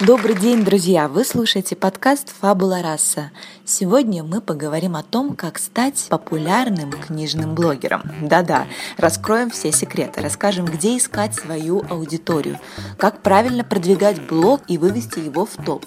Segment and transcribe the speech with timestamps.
[0.00, 1.06] Добрый день, друзья!
[1.06, 3.30] Вы слушаете подкаст «Фабула раса».
[3.64, 8.02] Сегодня мы поговорим о том, как стать популярным книжным блогером.
[8.20, 12.58] Да-да, раскроем все секреты, расскажем, где искать свою аудиторию,
[12.98, 15.86] как правильно продвигать блог и вывести его в топ.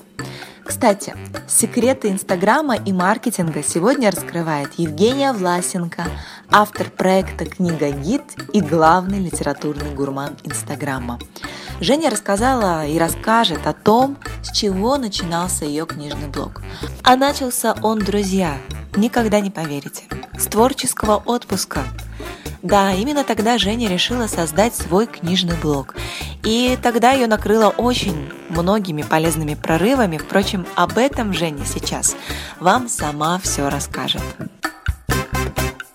[0.68, 1.16] Кстати,
[1.48, 6.04] секреты Инстаграма и маркетинга сегодня раскрывает Евгения Власенко,
[6.52, 11.20] автор проекта «Книга Гид» и главный литературный гурман Инстаграма.
[11.80, 16.62] Женя рассказала и расскажет о том, с чего начинался ее книжный блог.
[17.02, 18.58] А начался он, друзья,
[18.98, 20.04] никогда не поверите,
[20.38, 21.84] с творческого отпуска–
[22.68, 25.96] да, именно тогда Женя решила создать свой книжный блог.
[26.44, 30.18] И тогда ее накрыло очень многими полезными прорывами.
[30.18, 32.16] Впрочем, об этом Женя сейчас
[32.60, 34.24] вам сама все расскажет.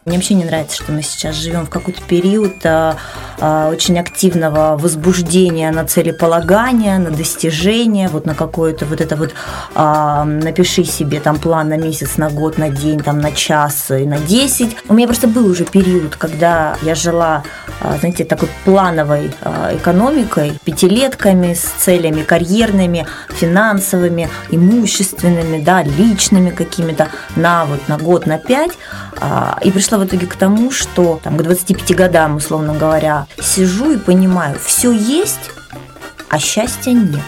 [0.05, 2.97] Мне вообще не нравится, что мы сейчас живем в какой-то период а,
[3.39, 9.33] а, очень активного возбуждения на целеполагание, на достижение, вот на какое-то вот это вот
[9.77, 14.05] а, напиши себе там план на месяц, на год, на день, там на час и
[14.05, 14.77] на десять.
[14.89, 17.45] У меня просто был уже период, когда я жила,
[17.81, 27.07] а, знаете, такой плановой а, экономикой, пятилетками с целями карьерными, финансовыми, имущественными, да, личными какими-то
[27.37, 28.73] на вот на год, на пять.
[29.21, 33.93] А, и пришла в итоге к тому, что там, к 25 годам, условно говоря, сижу
[33.93, 35.51] и понимаю, все есть,
[36.31, 37.21] а счастья нет.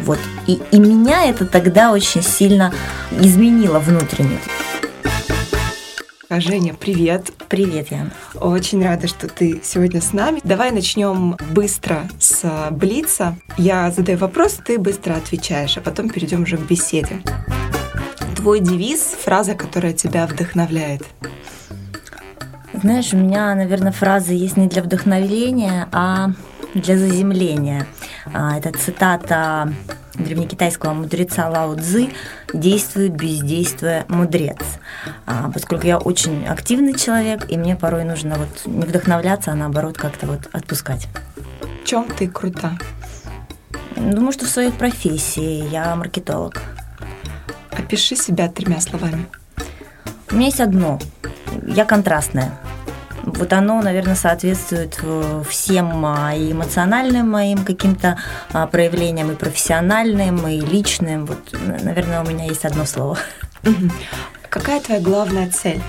[0.00, 0.18] Вот.
[0.46, 2.72] И, и меня это тогда очень сильно
[3.20, 4.38] изменило внутренне.
[6.30, 7.30] Женя, привет.
[7.48, 8.10] Привет, Яна.
[8.34, 10.40] Очень рада, что ты сегодня с нами.
[10.44, 13.36] Давай начнем быстро с Блица.
[13.58, 17.20] Я задаю вопрос, ты быстро отвечаешь, а потом перейдем уже к беседе
[18.46, 21.02] твой девиз, фраза, которая тебя вдохновляет?
[22.82, 26.30] Знаешь, у меня, наверное, фраза есть не для вдохновления, а
[26.74, 27.86] для заземления.
[28.32, 29.72] А, это цитата
[30.14, 32.10] древнекитайского мудреца Лао Цзы
[32.52, 34.58] «Действует, бездействуя мудрец».
[35.26, 39.96] А, поскольку я очень активный человек, и мне порой нужно вот не вдохновляться, а наоборот
[39.96, 41.08] как-то вот отпускать.
[41.82, 42.72] В чем ты крута?
[43.96, 46.60] Думаю, что в своей профессии я маркетолог.
[47.70, 49.26] Опиши себя тремя словами.
[50.30, 50.98] У меня есть одно.
[51.66, 52.58] Я контрастная.
[53.22, 58.18] Вот оно, наверное, соответствует э, всем а, и эмоциональным моим каким-то
[58.52, 61.26] а, проявлениям, и профессиональным, и личным.
[61.26, 63.18] Вот, наверное, у меня есть одно слово.
[64.48, 65.82] Какая твоя главная цель?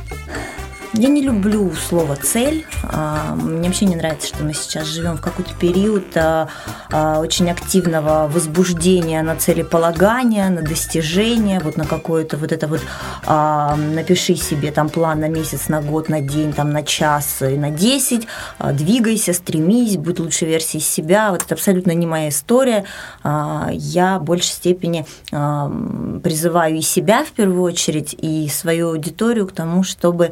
[0.93, 2.65] Я не люблю слово «цель».
[2.83, 6.47] А, мне вообще не нравится, что мы сейчас живем в какой-то период а,
[6.89, 12.81] а, очень активного возбуждения на целеполагание, на достижение, вот на какое-то вот это вот
[13.27, 17.69] напиши себе там план на месяц, на год, на день, там на час и на
[17.69, 18.27] десять,
[18.59, 21.31] двигайся, стремись, будь лучшей версией себя.
[21.31, 22.85] Вот это абсолютно не моя история.
[23.23, 29.83] Я в большей степени призываю и себя в первую очередь, и свою аудиторию к тому,
[29.83, 30.31] чтобы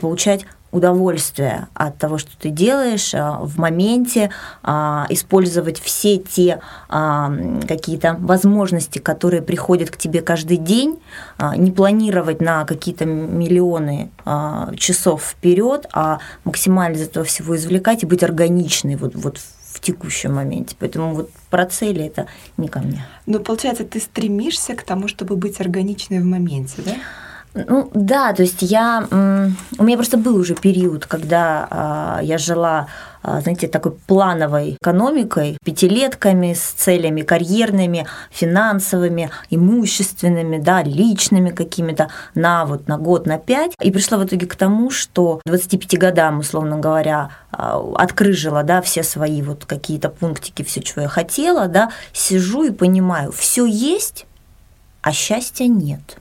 [0.00, 4.30] получать удовольствие от того, что ты делаешь а, в моменте,
[4.62, 11.00] а, использовать все те какие-то возможности, которые приходят к тебе каждый день,
[11.56, 14.10] не планировать на какие-то миллионы
[14.76, 20.34] часов вперед, а максимально из этого всего извлекать и быть органичной вот, вот в текущем
[20.34, 20.76] моменте.
[20.78, 23.06] Поэтому вот про цели это не ко мне.
[23.26, 26.94] Ну, получается, ты стремишься к тому, чтобы быть органичной в моменте, да?
[27.54, 32.88] Ну да, то есть я, у меня просто был уже период, когда а, я жила,
[33.22, 42.64] а, знаете, такой плановой экономикой, пятилетками с целями карьерными, финансовыми, имущественными, да, личными какими-то на
[42.64, 43.72] вот на год, на пять.
[43.82, 49.02] И пришла в итоге к тому, что 25 годам, условно говоря, а, открыжила, да, все
[49.02, 54.26] свои вот какие-то пунктики, все, чего я хотела, да, сижу и понимаю, все есть,
[55.02, 56.18] а счастья нет.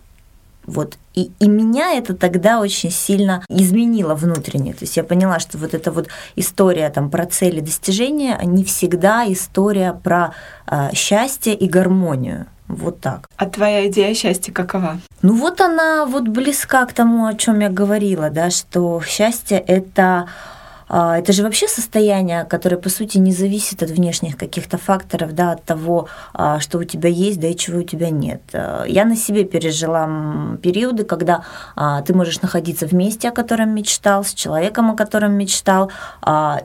[0.67, 0.97] Вот.
[1.15, 4.73] И, и меня это тогда очень сильно изменило внутренне.
[4.73, 9.23] То есть я поняла, что вот эта вот история там, про цели достижения не всегда
[9.31, 10.33] история про
[10.69, 12.47] э, счастье и гармонию.
[12.67, 13.29] Вот так.
[13.37, 14.99] А твоя идея счастья какова?
[15.21, 20.27] Ну вот она вот близка к тому, о чем я говорила, да, что счастье это
[20.89, 25.63] это же вообще состояние, которое, по сути, не зависит от внешних каких-то факторов, да, от
[25.63, 28.41] того, а, что у тебя есть, да и чего у тебя нет.
[28.53, 30.07] А, я на себе пережила
[30.61, 31.43] периоды, когда
[32.05, 35.91] ты можешь находиться в месте, о котором мечтал, с человеком, о котором мечтал,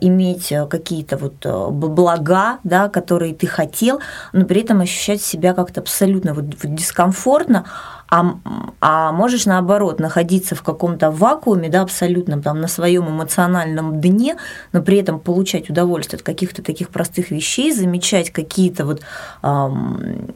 [0.00, 4.00] иметь какие-то вот блага, да, которые ты хотел,
[4.32, 7.64] но при этом ощущать себя как-то абсолютно вот дискомфортно,
[8.12, 8.36] а,
[8.82, 14.36] а можешь наоборот находиться в каком-то вакууме, да, абсолютном там на своем эмоциональном дне,
[14.72, 19.00] но при этом получать удовольствие от каких-то таких простых вещей, замечать какие-то вот
[19.42, 20.30] эм,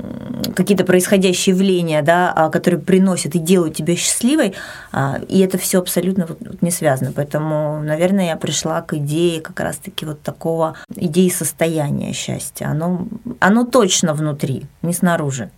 [0.57, 4.55] какие-то происходящие явления, да, а, которые приносят и делают тебя счастливой,
[4.95, 7.13] э, и это все абсолютно вот не связано.
[7.15, 12.69] Поэтому, наверное, я пришла к идее как раз-таки вот такого идеи состояния счастья.
[12.69, 13.07] Оно,
[13.39, 15.51] оно точно внутри, не снаружи.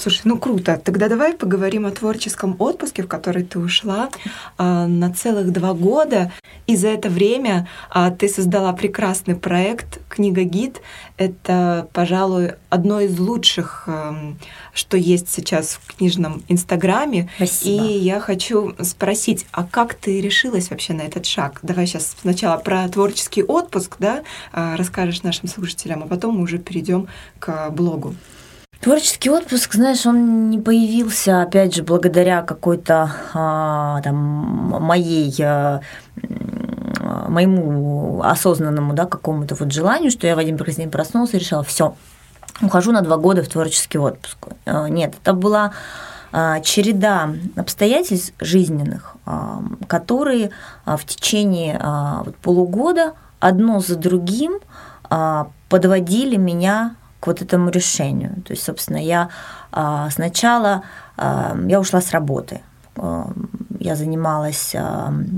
[0.00, 0.80] Слушай, ну круто.
[0.82, 4.08] Тогда давай поговорим о творческом отпуске, в который ты ушла
[4.56, 6.32] а, на целых два года.
[6.66, 10.80] И за это время а, ты создала прекрасный проект «Книга-гид».
[11.18, 14.36] Это, пожалуй, одно из лучших, а,
[14.72, 17.28] что есть сейчас в книжном Инстаграме.
[17.36, 17.84] Спасибо.
[17.84, 21.58] И я хочу спросить, а как ты решилась вообще на этот шаг?
[21.60, 26.56] Давай сейчас сначала про творческий отпуск, да, а, расскажешь нашим слушателям, а потом мы уже
[26.56, 27.06] перейдем
[27.38, 28.14] к блогу.
[28.80, 35.80] Творческий отпуск, знаешь, он не появился, опять же, благодаря какой-то а, там моей а,
[37.28, 41.62] моему осознанному, да, какому-то вот желанию, что я в один прекрасный день проснулся и решила,
[41.62, 41.94] все,
[42.62, 44.38] ухожу на два года в творческий отпуск.
[44.66, 45.72] А, нет, это была
[46.32, 50.50] а, череда обстоятельств жизненных, а, которые
[50.86, 51.80] в течение
[52.42, 54.60] полугода одно за другим
[55.68, 58.42] подводили меня к вот этому решению.
[58.46, 59.28] То есть, собственно, я
[59.70, 60.82] а, сначала
[61.16, 62.62] а, я ушла с работы.
[62.96, 63.30] А,
[63.78, 64.74] я занималась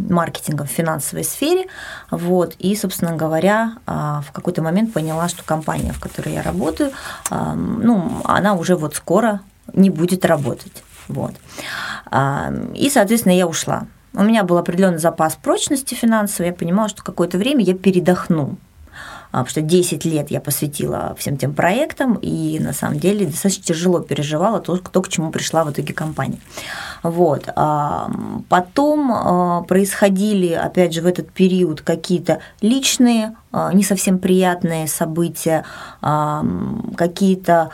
[0.08, 1.66] маркетингом в финансовой сфере,
[2.10, 6.90] вот, и, собственно говоря, в какой-то момент поняла, что компания, в которой я работаю,
[7.30, 9.42] ну, она уже вот скоро
[9.72, 11.34] не будет работать, вот.
[12.74, 13.86] И, соответственно, я ушла.
[14.12, 18.56] У меня был определенный запас прочности финансовой, я понимала, что какое-то время я передохну,
[19.32, 24.00] потому что 10 лет я посвятила всем тем проектам, и на самом деле достаточно тяжело
[24.00, 26.38] переживала то, то к чему пришла в итоге компания.
[27.02, 27.48] Вот.
[27.56, 28.10] А,
[28.50, 33.34] потом а, происходили, опять же, в этот период какие-то личные,
[33.74, 35.64] не совсем приятные события,
[36.00, 37.70] какие-то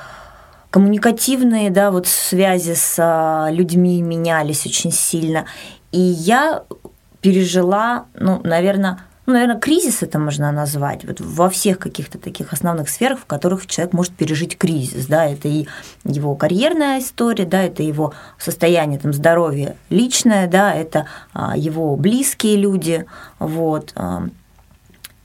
[0.70, 5.44] коммуникативные, да, вот связи с людьми менялись очень сильно.
[5.92, 6.64] И я
[7.20, 12.88] пережила, ну, наверное, ну, наверное, кризис это можно назвать, вот во всех каких-то таких основных
[12.88, 15.66] сферах, в которых человек может пережить кризис, да, это и
[16.04, 21.04] его карьерная история, да, это его состояние там, здоровья личное, да, это
[21.34, 23.04] а, его близкие люди,
[23.38, 23.92] вот.
[23.96, 24.22] А.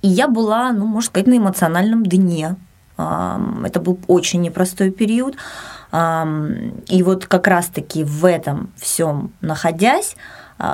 [0.02, 2.58] И я была, ну, можно сказать, на эмоциональном дне.
[2.98, 5.36] А, это был очень непростой период.
[5.94, 10.18] И вот как раз-таки в этом всем находясь,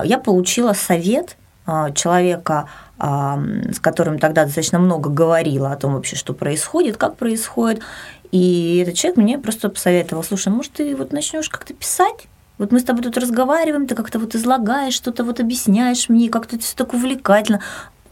[0.05, 1.35] я получила совет
[1.93, 7.81] человека, с которым тогда достаточно много говорила о том вообще, что происходит, как происходит.
[8.31, 12.27] И этот человек мне просто посоветовал, слушай, может, ты вот начнешь как-то писать?
[12.57, 16.57] Вот мы с тобой тут разговариваем, ты как-то вот излагаешь, что-то вот объясняешь мне, как-то
[16.57, 17.61] это все так увлекательно.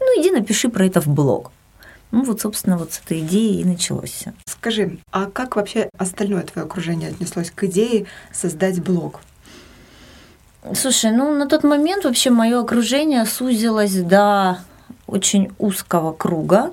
[0.00, 1.52] Ну, иди напиши про это в блог.
[2.10, 6.64] Ну, вот, собственно, вот с этой идеей и началось Скажи, а как вообще остальное твое
[6.64, 9.20] окружение отнеслось к идее создать блог?
[10.74, 14.58] Слушай, ну на тот момент вообще мое окружение сузилось до
[15.08, 16.70] очень узкого круга,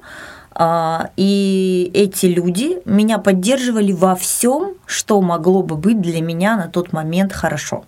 [0.57, 6.67] а, и эти люди меня поддерживали во всем, что могло бы быть для меня на
[6.67, 7.83] тот момент хорошо.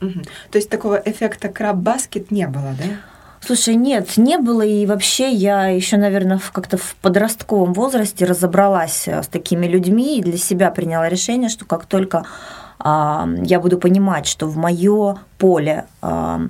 [0.00, 0.20] Угу.
[0.50, 2.84] То есть такого эффекта краб-баскет не было, да?
[3.44, 9.26] Слушай, нет, не было, и вообще я еще, наверное, как-то в подростковом возрасте разобралась с
[9.26, 12.24] такими людьми и для себя приняла решение, что как только
[12.78, 16.48] э, я буду понимать, что в мое поле э,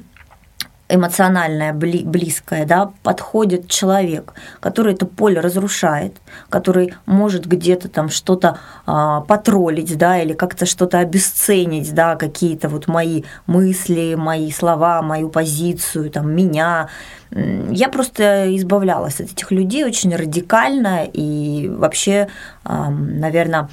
[0.92, 6.16] эмоциональное, близкое, да, подходит человек, который это поле разрушает,
[6.50, 12.88] который может где-то там что-то а, потроллить, да, или как-то что-то обесценить, да, какие-то вот
[12.88, 16.88] мои мысли, мои слова, мою позицию, там, меня.
[17.30, 22.28] Я просто избавлялась от этих людей очень радикально и вообще,
[22.64, 23.70] а, наверное,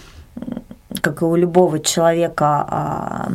[1.01, 3.31] как и у любого человека, а,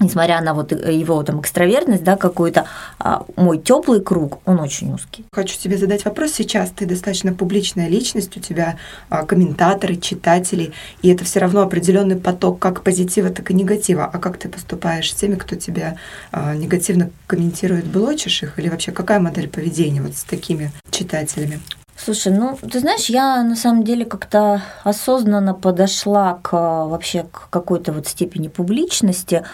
[0.00, 2.66] несмотря на вот его там экстравертность, да, какой-то,
[2.98, 5.24] а, мой теплый круг, он очень узкий.
[5.32, 6.70] Хочу тебе задать вопрос сейчас.
[6.70, 8.76] Ты достаточно публичная личность, у тебя
[9.08, 14.08] а, комментаторы, читатели, и это все равно определенный поток как позитива, так и негатива.
[14.10, 15.96] А как ты поступаешь с теми, кто тебя
[16.32, 21.60] а, негативно комментирует, блочишь их, или вообще какая модель поведения вот с такими читателями?
[22.02, 27.92] Слушай, ну, ты знаешь, я на самом деле как-то осознанно подошла к вообще к какой-то
[27.92, 29.44] вот степени публичности.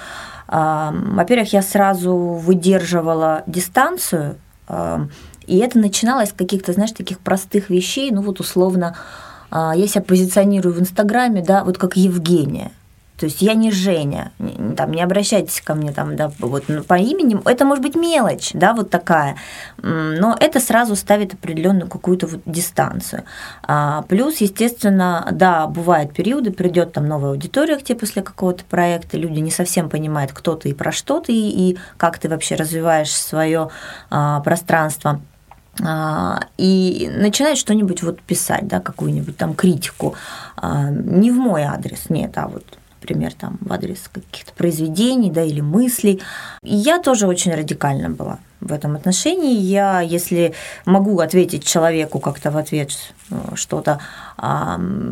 [0.48, 4.36] Во-первых, я сразу выдерживала дистанцию,
[5.46, 8.96] и это начиналось с каких-то, знаешь, таких простых вещей, ну вот условно,
[9.50, 12.72] а, я себя позиционирую в Инстаграме, да, вот как Евгения–
[13.18, 14.32] то есть я не Женя,
[14.76, 17.40] там, не обращайтесь ко мне там, да, вот по имени.
[17.49, 19.37] Это может быть мелочь, да, вот такая,
[19.78, 23.25] но это сразу ставит определенную какую-то вот дистанцию.
[23.62, 29.16] А, плюс, естественно, да, бывают периоды, придет там новая аудитория к тебе после какого-то проекта,
[29.16, 33.11] люди не совсем понимают, кто ты и про что ты, и как ты вообще развиваешь
[33.11, 33.70] свое
[34.11, 35.20] а, пространство
[35.82, 40.14] а, и начинает что-нибудь вот писать, да, какую-нибудь там критику,
[40.56, 42.64] а, не в мой адрес, нет, а вот
[43.00, 46.22] например, там, в адрес каких-то произведений да, или мыслей.
[46.62, 49.58] Я тоже очень радикальна была в этом отношении.
[49.58, 52.90] Я, если могу ответить человеку как-то в ответ
[53.30, 54.00] э, что-то,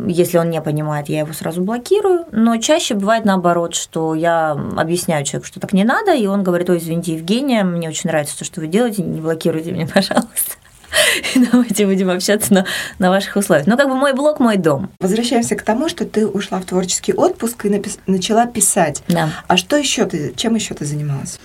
[0.07, 5.25] если он не понимает, я его сразу блокирую, но чаще бывает наоборот, что я объясняю
[5.25, 8.45] человеку, что так не надо, и он говорит, ой, извините, Евгения, мне очень нравится то,
[8.45, 10.57] что вы делаете, не блокируйте меня, пожалуйста.
[11.35, 12.65] и давайте будем общаться на,
[12.99, 13.67] на ваших условиях.
[13.67, 14.89] Ну, как бы мой блог, мой дом.
[14.99, 19.03] Возвращаемся к тому, что ты ушла в творческий отпуск и напис- начала писать.
[19.07, 19.29] Да.
[19.47, 21.39] А что еще ты, чем еще ты занималась?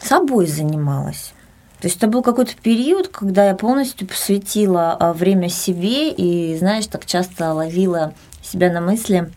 [0.00, 1.32] Собой занималась.
[1.80, 6.86] То есть это был какой-то период, когда я полностью посвятила а, время себе и, знаешь,
[6.86, 9.30] так часто ловила себя на мысли,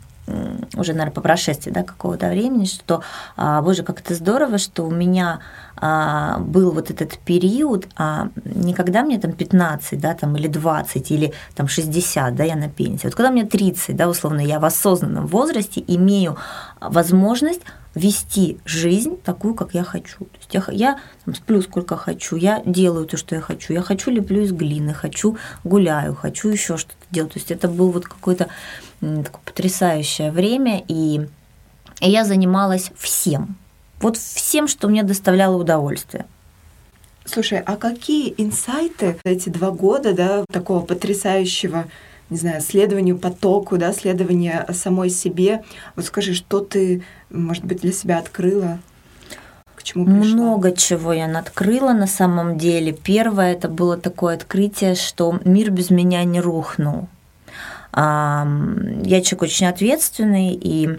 [0.76, 3.02] уже, наверное, по прошествии да, какого-то времени, что,
[3.36, 5.40] а, боже, как это здорово, что у меня
[5.76, 11.12] а, был вот этот период, а не когда мне там 15, да, там, или 20,
[11.12, 13.08] или там 60, да, я на пенсии.
[13.08, 16.38] Вот когда мне 30, да, условно, я в осознанном возрасте имею
[16.80, 17.62] возможность
[17.96, 20.20] вести жизнь такую, как я хочу.
[20.20, 23.74] То есть я, я там, сплю сколько хочу, я делаю то, что я хочу.
[23.74, 27.34] Я хочу леплю из глины, хочу гуляю, хочу еще что-то делать.
[27.34, 28.48] То есть это был вот какое-то
[29.00, 31.28] такое потрясающее время, и,
[32.00, 33.58] и я занималась всем.
[34.00, 36.26] Вот всем, что мне доставляло удовольствие.
[37.26, 41.86] Слушай, а какие инсайты эти два года, да, такого потрясающего,
[42.32, 45.64] не знаю, следованию потоку, да, следования самой себе?
[45.96, 48.80] Вот скажи, что ты, может быть, для себя открыла?
[49.76, 50.24] К чему пришла?
[50.24, 52.94] Много чего я открыла на самом деле.
[52.94, 57.08] Первое это было такое открытие, что мир без меня не рухнул.
[57.94, 58.46] Я
[59.06, 60.98] человек очень ответственный и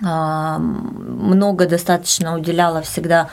[0.00, 3.28] много достаточно уделяла всегда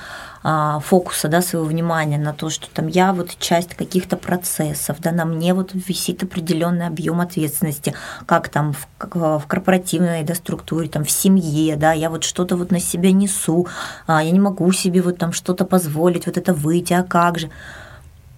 [0.82, 5.26] фокуса, да, своего внимания на то, что там я вот часть каких-то процессов, да, на
[5.26, 7.94] мне вот висит определенный объем ответственности,
[8.26, 12.56] как там в, как в корпоративной да, структуре, там в семье, да, я вот что-то
[12.56, 13.68] вот на себя несу,
[14.06, 17.50] а, я не могу себе вот там что-то позволить, вот это выйти, а как же?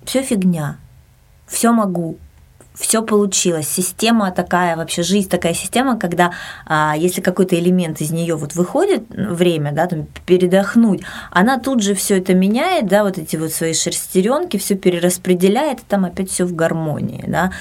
[0.04, 0.78] Все фигня,
[1.46, 2.18] все могу,
[2.80, 3.68] все получилось.
[3.68, 6.32] Система такая, вообще жизнь такая система, когда
[6.66, 11.94] а, если какой-то элемент из нее вот выходит время, да, там передохнуть, она тут же
[11.94, 16.46] все это меняет, да, вот эти вот свои шерстеренки, все перераспределяет, и там опять все
[16.46, 17.52] в гармонии, да,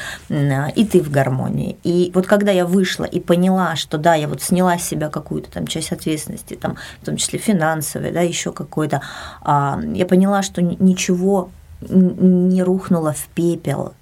[0.74, 1.76] и ты в гармонии.
[1.82, 5.50] И вот когда я вышла и поняла, что да, я вот сняла с себя какую-то
[5.50, 9.02] там часть ответственности, там, в том числе финансовой, да, еще какой-то,
[9.42, 13.94] а, я поняла, что ничего не рухнуло в пепел,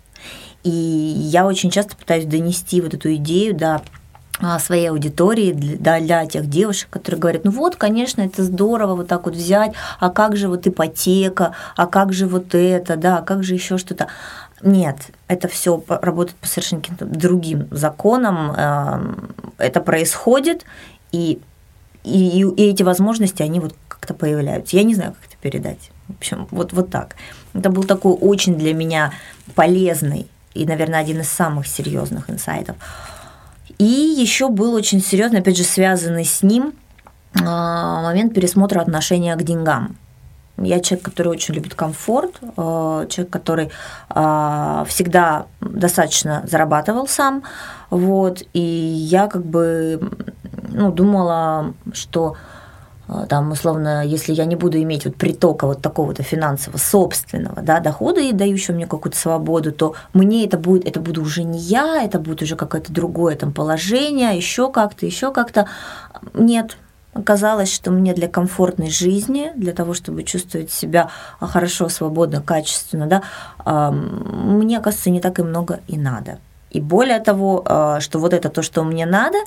[0.66, 3.82] и я очень часто пытаюсь донести вот эту идею до
[4.40, 9.06] а, своей аудитории, для, для тех девушек, которые говорят, ну вот, конечно, это здорово вот
[9.06, 13.22] так вот взять, а как же вот ипотека, а как же вот это, да, а
[13.22, 14.08] как же еще что-то.
[14.60, 14.96] Нет,
[15.28, 20.64] это все работает по совершенно каким-то другим законам, эм, это происходит,
[21.12, 21.38] и,
[22.02, 24.76] и, и эти возможности, они вот как-то появляются.
[24.76, 25.90] Я не знаю, как это передать.
[26.08, 27.14] В общем, вот, вот так.
[27.54, 29.12] Это был такой очень для меня
[29.54, 32.76] полезный и, наверное, один из самых серьезных инсайтов.
[33.78, 36.72] И еще был очень серьезный, опять же, связанный с ним
[37.44, 39.96] а, момент пересмотра отношения к деньгам.
[40.58, 43.70] Я человек, который очень любит комфорт, а, человек, который
[44.08, 47.42] а, всегда достаточно зарабатывал сам,
[47.90, 50.10] вот, и я как бы
[50.70, 52.36] ну, думала, что
[53.28, 58.20] там, условно, если я не буду иметь вот притока вот такого-то финансового собственного да, дохода
[58.20, 62.18] и дающего мне какую-то свободу, то мне это будет, это буду уже не я, это
[62.18, 65.66] будет уже какое-то другое там положение, еще как-то, еще как-то.
[66.34, 66.76] Нет,
[67.16, 71.08] Оказалось, что мне для комфортной жизни, для того, чтобы чувствовать себя
[71.40, 76.38] хорошо, свободно, качественно, да, мне, кажется, не так и много и надо.
[76.76, 79.38] И более того, а, что вот это то, что мне надо,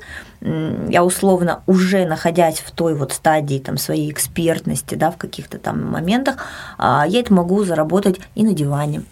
[0.42, 5.86] я условно уже находясь в той вот стадии там, своей экспертности, да, в каких-то там
[5.86, 6.38] моментах,
[6.80, 9.04] а, я это могу заработать и на диване,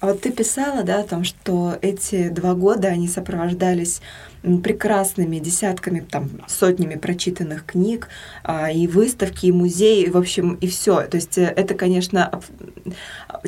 [0.00, 4.00] а вот ты писала, да, о том, что эти два года, они сопровождались
[4.42, 8.08] прекрасными десятками, там, сотнями прочитанных книг,
[8.42, 11.02] а, и выставки, и музеи, в общем, и все.
[11.02, 12.40] То есть э, это, конечно,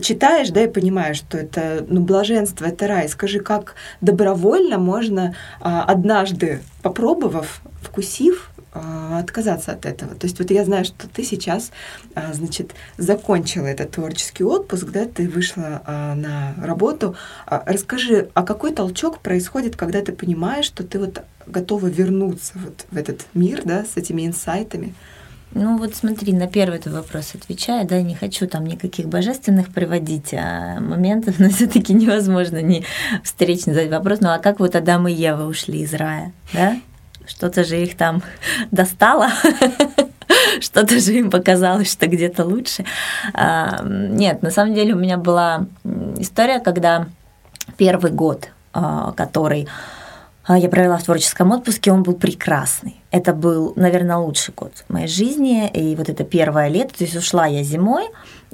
[0.00, 3.08] читаешь, да, и понимаешь, что это, ну, блаженство, это рай.
[3.08, 10.14] Скажи, как добровольно можно а, однажды, попробовав, вкусив, а, отказаться от этого.
[10.14, 11.72] То есть вот я знаю, что ты сейчас,
[12.14, 17.16] а, значит, закончила этот творческий отпуск, да, ты вышла а, на работу.
[17.46, 22.96] Расскажи, а какой толчок происходит, когда ты понимаешь, что ты вот готова вернуться вот в
[22.96, 24.94] этот мир, да, с этими инсайтами?
[25.54, 30.32] Ну вот смотри, на первый твой вопрос отвечаю, да, не хочу там никаких божественных приводить
[30.32, 32.84] а моментов, но все таки невозможно не
[33.22, 36.80] встречный задать вопрос, ну а как вот Адам и Ева ушли из рая, да?
[37.26, 38.22] Что-то же их там
[38.70, 39.28] достало,
[40.62, 42.84] что-то же им показалось, что где-то лучше.
[43.34, 45.66] А, нет, на самом деле у меня была
[46.18, 47.06] история, когда
[47.76, 49.68] первый год, а, который
[50.44, 53.00] а, я провела в творческом отпуске, он был прекрасный.
[53.10, 55.68] Это был, наверное, лучший год моей жизни.
[55.68, 58.08] И вот это первое лето, то есть ушла я зимой,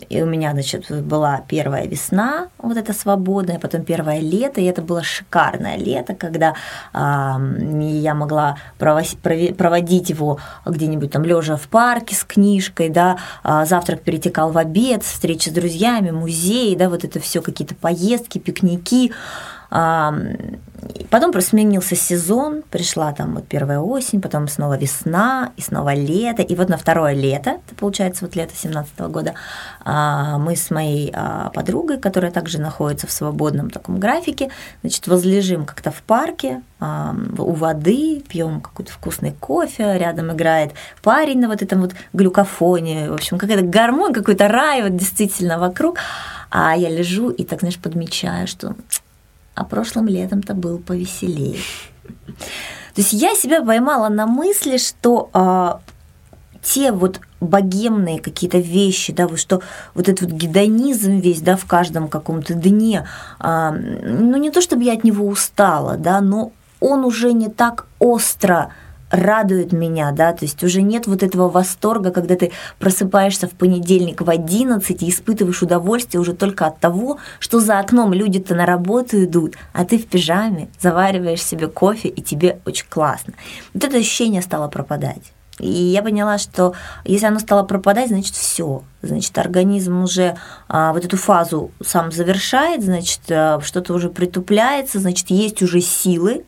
[0.09, 4.83] и у меня, значит, была первая весна, вот эта свободная, потом первое лето, и это
[4.83, 6.55] было шикарное лето, когда
[6.93, 14.03] э, я могла проводить его где-нибудь там лежа в парке с книжкой, да, э, завтрак
[14.03, 19.13] перетекал в обед, встречи с друзьями, музей, да, вот это все какие-то поездки, пикники.
[21.11, 26.43] Потом просто сменился сезон, пришла там вот первая осень, потом снова весна, и снова лето.
[26.43, 29.35] И вот на второе лето, это получается вот лето 17 года,
[29.85, 34.51] а, мы с моей а, подругой, которая также находится в свободном таком графике,
[34.83, 41.49] значит, возлежим как-то в парке, у воды, пьем какой-то вкусный кофе, рядом играет парень на
[41.49, 45.99] вот этом вот глюкофоне, в общем, какой-то гармон, какой-то рай вот действительно вокруг.
[46.51, 48.77] А я лежу и так, знаешь, подмечаю, что
[49.59, 51.59] а прошлым летом-то был повеселее.
[52.25, 55.81] То есть я себя поймала на мысли, что а,
[56.63, 59.63] те вот богемные какие-то вещи, да, вот что
[59.95, 63.07] вот этот вот гедонизм весь, да, в каждом каком-то дне,
[63.39, 67.87] а, ну не то чтобы я от него устала, да, но он уже не так
[67.99, 68.73] остро
[69.11, 74.21] радует меня, да, то есть уже нет вот этого восторга, когда ты просыпаешься в понедельник
[74.21, 79.25] в 11 и испытываешь удовольствие уже только от того, что за окном люди-то на работу
[79.25, 83.35] идут, а ты в пижаме завариваешь себе кофе, и тебе очень классно.
[83.75, 85.33] Вот это ощущение стало пропадать.
[85.59, 88.83] И я поняла, что если оно стало пропадать, значит все.
[89.03, 90.37] Значит, организм уже
[90.69, 96.45] а, вот эту фазу сам завершает, значит, а, что-то уже притупляется, значит, есть уже силы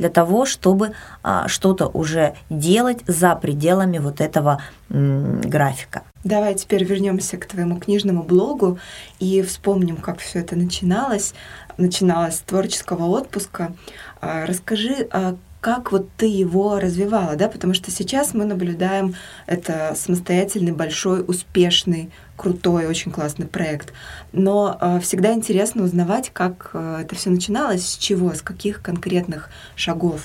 [0.00, 6.02] для того, чтобы а, что-то уже делать за пределами вот этого м, графика.
[6.24, 8.78] Давай теперь вернемся к твоему книжному блогу
[9.18, 11.34] и вспомним, как все это начиналось.
[11.76, 13.74] Начиналось с творческого отпуска.
[14.22, 19.14] А, расскажи, а как вот ты его развивала, да, потому что сейчас мы наблюдаем
[19.46, 23.92] это самостоятельный, большой, успешный, крутой, очень классный проект.
[24.32, 29.50] Но э, всегда интересно узнавать, как э, это все начиналось, с чего, с каких конкретных
[29.76, 30.22] шагов.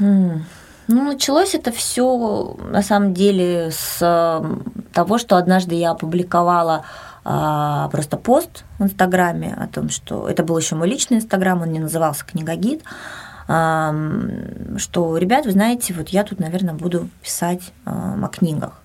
[0.00, 0.40] Hmm.
[0.88, 3.98] Ну, началось это все на самом деле с
[4.92, 6.84] того, что однажды я опубликовала
[7.24, 11.72] а, просто пост в Инстаграме о том, что это был еще мой личный Инстаграм, он
[11.72, 12.82] не назывался Книгагид,
[13.46, 18.80] что, ребят, вы знаете, вот я тут, наверное, буду писать о книгах.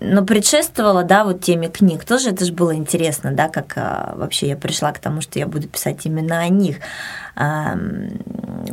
[0.00, 2.04] Но предшествовала, да, вот теме книг.
[2.04, 5.46] Тоже это же было интересно, да, как а, вообще я пришла к тому, что я
[5.46, 6.80] буду писать именно о них.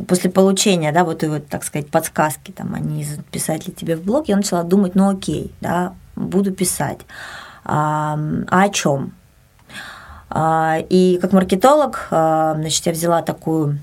[0.06, 4.02] После получения, да, вот и вот, так сказать, подсказки, там, они писать ли тебе в
[4.02, 7.00] блог, я начала думать, ну окей, да, буду писать.
[7.64, 9.14] А о чем?
[10.34, 13.78] А, и как маркетолог, а, значит, я взяла такую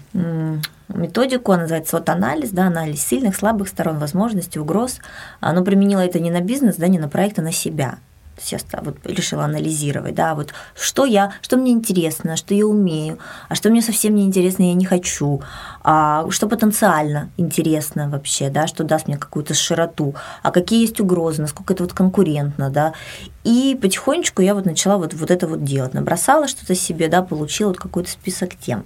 [0.88, 5.00] методику, она называется вот анализ, да, анализ сильных, слабых сторон, возможностей, угроз.
[5.42, 8.00] Но применила это не на бизнес, да, не на проект, а на себя.
[8.48, 13.56] Я вот решила анализировать, да, вот что я, что мне интересно, что я умею, а
[13.56, 15.42] что мне совсем не интересно, я не хочу,
[15.84, 21.42] а что потенциально интересно вообще, да, что даст мне какую-то широту, а какие есть угрозы,
[21.42, 22.94] насколько это вот конкурентно, да.
[23.44, 27.70] И потихонечку я вот начала вот, вот это вот делать, набросала что-то себе, да, получила
[27.70, 28.86] вот какой-то список тем.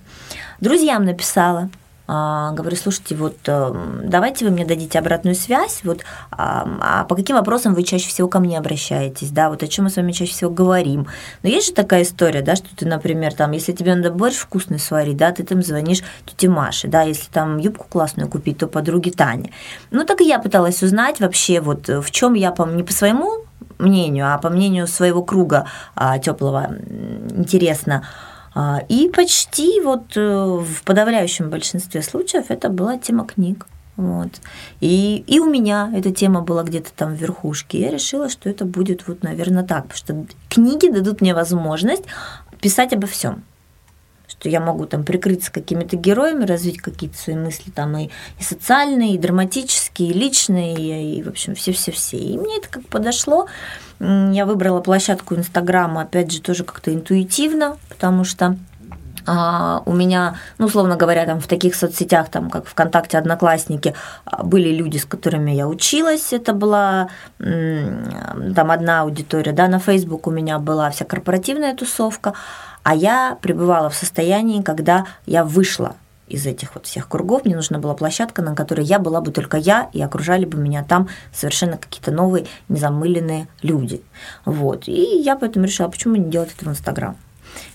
[0.59, 1.69] Друзьям написала,
[2.05, 7.37] говорю, слушайте, вот э, давайте вы мне дадите обратную связь, вот а, а по каким
[7.37, 10.31] вопросам вы чаще всего ко мне обращаетесь, да, вот о чем мы с вами чаще
[10.33, 11.07] всего говорим.
[11.43, 14.79] Но есть же такая история, да, что ты, например, там, если тебе надо борщ вкусный
[14.79, 19.11] сварить, да, ты там звонишь тете Маше, да, если там юбку классную купить, то подруге
[19.11, 19.51] Тане.
[19.91, 23.45] Ну, так и я пыталась узнать вообще, вот в чем я, по, не по своему
[23.79, 26.75] мнению, а по мнению своего круга а, теплого,
[27.29, 28.32] интересно, а,
[28.89, 33.65] и почти вот э, в подавляющем большинстве случаев это была тема книг.
[33.95, 34.29] Вот.
[34.79, 37.79] И, и у меня эта тема была где-то там в верхушке.
[37.79, 42.03] Я решила, что это будет вот, наверное, так, потому что книги дадут мне возможность
[42.59, 43.43] писать обо всем
[44.43, 49.15] что я могу там прикрыться какими-то героями, развить какие-то свои мысли там и, и социальные,
[49.15, 52.17] и драматические, и личные, и, и в общем, все-все-все.
[52.17, 53.47] И мне это как подошло.
[54.01, 58.57] Я выбрала площадку Инстаграма, опять же, тоже как-то интуитивно, потому что
[59.25, 64.43] а, у меня, ну, условно говоря, там в таких соцсетях, там, как ВКонтакте, Одноклассники, а,
[64.43, 70.31] были люди, с которыми я училась, это была там одна аудитория, да, на Facebook у
[70.31, 72.33] меня была вся корпоративная тусовка,
[72.83, 75.95] а я пребывала в состоянии, когда я вышла
[76.27, 79.57] из этих вот всех кругов, мне нужна была площадка, на которой я была бы только
[79.57, 84.01] я, и окружали бы меня там совершенно какие-то новые, незамыленные люди.
[84.45, 84.87] Вот.
[84.87, 87.17] И я поэтому решила, почему не делать это в Инстаграм.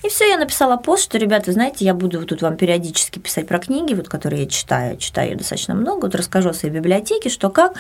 [0.02, 3.58] И все, я написала пост, что, ребята, знаете, я буду тут вам периодически писать про
[3.58, 7.74] книги, вот, которые я читаю, читаю достаточно много, вот расскажу о своей библиотеке, что как,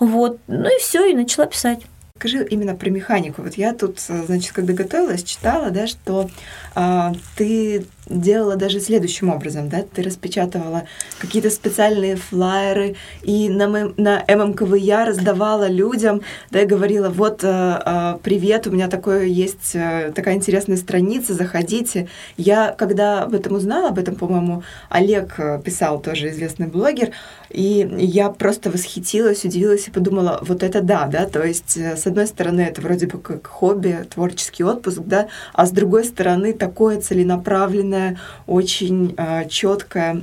[0.00, 1.80] вот, ну и все, и начала писать.
[2.16, 3.42] Скажи именно про механику.
[3.42, 6.30] Вот я тут, значит, когда готовилась, читала, да, что
[6.76, 10.84] а, ты делала даже следующим образом, да, ты распечатывала
[11.18, 17.40] какие-то специальные флайеры и на, м- на ММКВ я раздавала людям, да, и говорила, вот,
[17.42, 22.08] э, привет, у меня такое есть, э, такая интересная страница, заходите.
[22.36, 27.10] Я, когда об этом узнала, об этом, по-моему, Олег э, писал, тоже известный блогер,
[27.48, 32.26] и я просто восхитилась, удивилась и подумала, вот это да, да, то есть, с одной
[32.26, 37.93] стороны, это вроде бы как хобби, творческий отпуск, да, а с другой стороны, такое целенаправленное
[37.94, 40.22] планомерное, очень э, четкое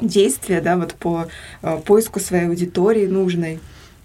[0.00, 1.26] действие, да, вот по
[1.62, 3.60] э, поиску своей аудитории нужной.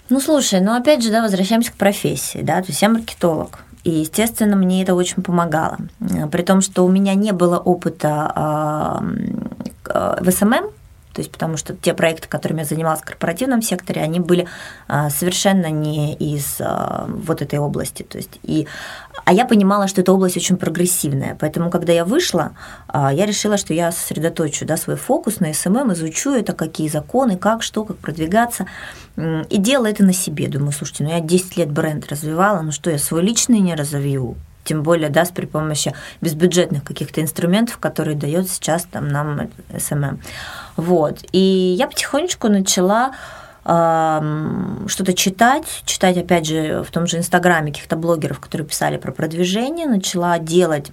[0.10, 3.60] Ну, слушай, ну опять же, да, возвращаемся к профессии, да, то есть я маркетолог.
[3.84, 5.80] И, естественно, мне это очень помогало.
[6.32, 9.02] При том, что у меня не было опыта
[9.86, 10.70] э, в SMM,
[11.13, 14.47] то есть потому что те проекты, которыми я занималась в корпоративном секторе, они были
[14.88, 18.04] а, совершенно не из а, вот этой области.
[18.04, 18.67] То есть и,
[19.26, 21.38] а я понимала, что эта область очень прогрессивная.
[21.39, 22.52] Поэтому, когда я вышла,
[22.88, 27.38] а, я решила, что я сосредоточу да, свой фокус на SMM, изучу это, какие законы,
[27.38, 28.65] как, что, как продвигаться.
[29.17, 30.47] И делала это на себе.
[30.47, 34.38] Думаю, слушайте, ну я 10 лет бренд развивала, ну что, я свой личный не разовью?
[34.63, 40.20] Тем более, да, при помощи безбюджетных каких-то инструментов, которые дает сейчас там нам SMM.
[40.78, 41.19] Вот.
[41.32, 43.13] И я потихонечку начала
[43.63, 49.86] что-то читать, читать, опять же, в том же Инстаграме каких-то блогеров, которые писали про продвижение,
[49.86, 50.91] начала делать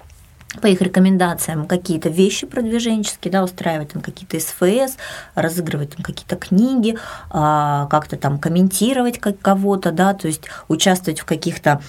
[0.62, 4.96] по их рекомендациям какие-то вещи продвиженческие, да, устраивать там какие-то СФС,
[5.34, 6.96] разыгрывать там какие-то книги,
[7.30, 11.82] а, как-то там комментировать как кого-то, да, то есть участвовать в каких-то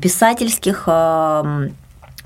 [0.00, 0.88] писательских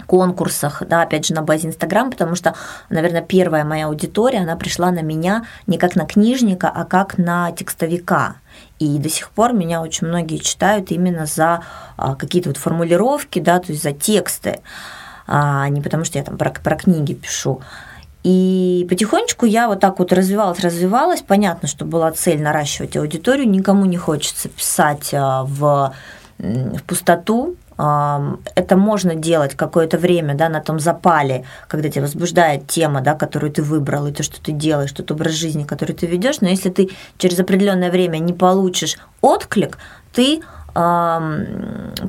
[0.06, 2.54] конкурсах, да, опять же, на базе Инстаграм, потому что,
[2.90, 7.50] наверное, первая моя аудитория, она пришла на меня не как на книжника, а как на
[7.52, 8.36] текстовика.
[8.78, 11.62] И до сих пор меня очень многие читают именно за
[11.96, 14.60] а, какие-то вот формулировки, да, то есть за тексты
[15.26, 17.60] а не потому что я там про, про книги пишу.
[18.24, 21.22] И потихонечку я вот так вот развивалась, развивалась.
[21.22, 23.48] Понятно, что была цель наращивать аудиторию.
[23.48, 25.92] Никому не хочется писать а, в,
[26.38, 27.56] в пустоту.
[27.76, 33.14] А, это можно делать какое-то время да, на том запале, когда тебя возбуждает тема, да,
[33.14, 36.40] которую ты выбрал, и то, что ты делаешь, тот образ жизни, который ты ведешь.
[36.40, 39.78] Но если ты через определенное время не получишь отклик,
[40.12, 40.42] ты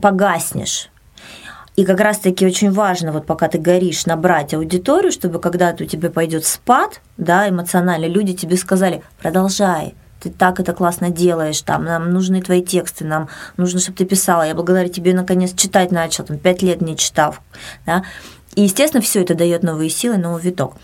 [0.01, 0.89] погаснешь
[1.75, 6.09] и как раз-таки очень важно, вот пока ты горишь, набрать аудиторию, чтобы когда-то у тебя
[6.09, 12.11] пойдет спад, да, эмоционально, люди тебе сказали, продолжай, ты так это классно делаешь, там, нам
[12.11, 16.37] нужны твои тексты, нам нужно, чтобы ты писала, я благодаря тебе наконец читать начал, там,
[16.37, 17.35] пять лет не читал,
[17.85, 18.03] да,
[18.55, 20.75] и, естественно, все это дает новые силы, новый виток.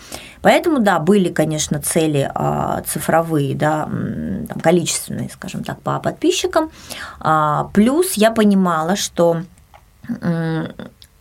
[0.41, 6.71] Поэтому, да, были, конечно, цели а, цифровые, да, там, количественные, скажем так, по подписчикам.
[7.19, 9.43] А, плюс я понимала, что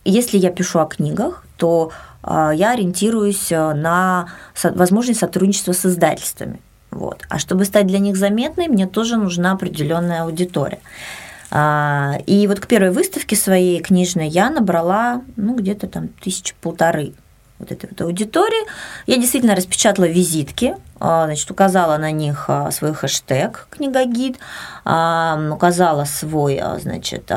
[0.05, 4.27] если я пишу о книгах, то а, я ориентируюсь э, на
[4.63, 6.59] возможность сотрудничества с издательствами.
[6.91, 7.23] Вот.
[7.29, 10.79] А чтобы стать для них заметной, мне тоже нужна определенная аудитория.
[11.51, 17.13] А, и вот к первой выставке своей книжной я набрала ну, где-то там тысячи полторы
[17.57, 18.67] вот этой вот аудитории.
[19.05, 24.37] Я действительно распечатала визитки, а, значит, указала на них свой хэштег «Книгогид»,
[25.51, 27.31] указала свой, значит,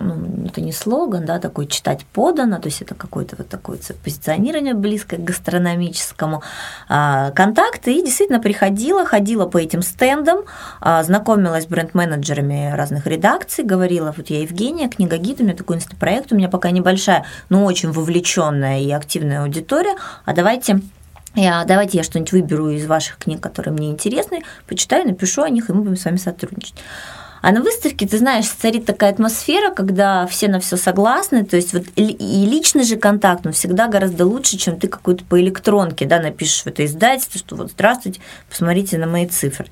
[0.00, 4.74] ну, это не слоган, да, такой читать подано, то есть это какое-то вот такое позиционирование
[4.74, 6.42] близкое к гастрономическому
[6.88, 10.40] а, контакты, и действительно приходила, ходила по этим стендам,
[10.80, 15.76] а, знакомилась с бренд-менеджерами разных редакций, говорила, вот я Евгения, книга гид, у меня такой
[15.76, 20.80] инстапроект, у меня пока небольшая, но очень вовлеченная и активная аудитория, а давайте
[21.34, 25.70] я, давайте я что-нибудь выберу из ваших книг, которые мне интересны, почитаю, напишу о них,
[25.70, 26.74] и мы будем с вами сотрудничать.
[27.42, 31.72] А на выставке, ты знаешь, царит такая атмосфера, когда все на все согласны, то есть
[31.72, 36.20] вот и личный же контакт, он всегда гораздо лучше, чем ты какую-то по электронке, да,
[36.20, 39.66] напишешь в это издательство, что вот здравствуйте, посмотрите на мои цифры.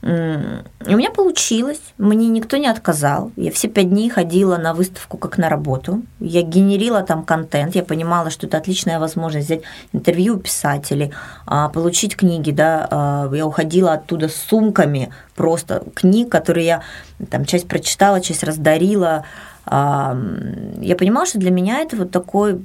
[0.00, 3.32] У меня получилось, мне никто не отказал.
[3.36, 6.02] Я все пять дней ходила на выставку как на работу.
[6.20, 11.12] Я генерила там контент, я понимала, что это отличная возможность взять интервью у писателей,
[11.46, 12.52] а, получить книги.
[12.52, 12.86] Да.
[12.90, 16.82] А, я уходила оттуда с сумками просто книг, которые я
[17.28, 19.24] там часть прочитала, часть раздарила.
[19.66, 20.16] А,
[20.80, 22.60] я понимала, что для меня это вот такой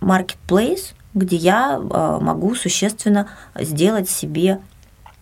[0.00, 4.60] marketplace, где я могу существенно сделать себе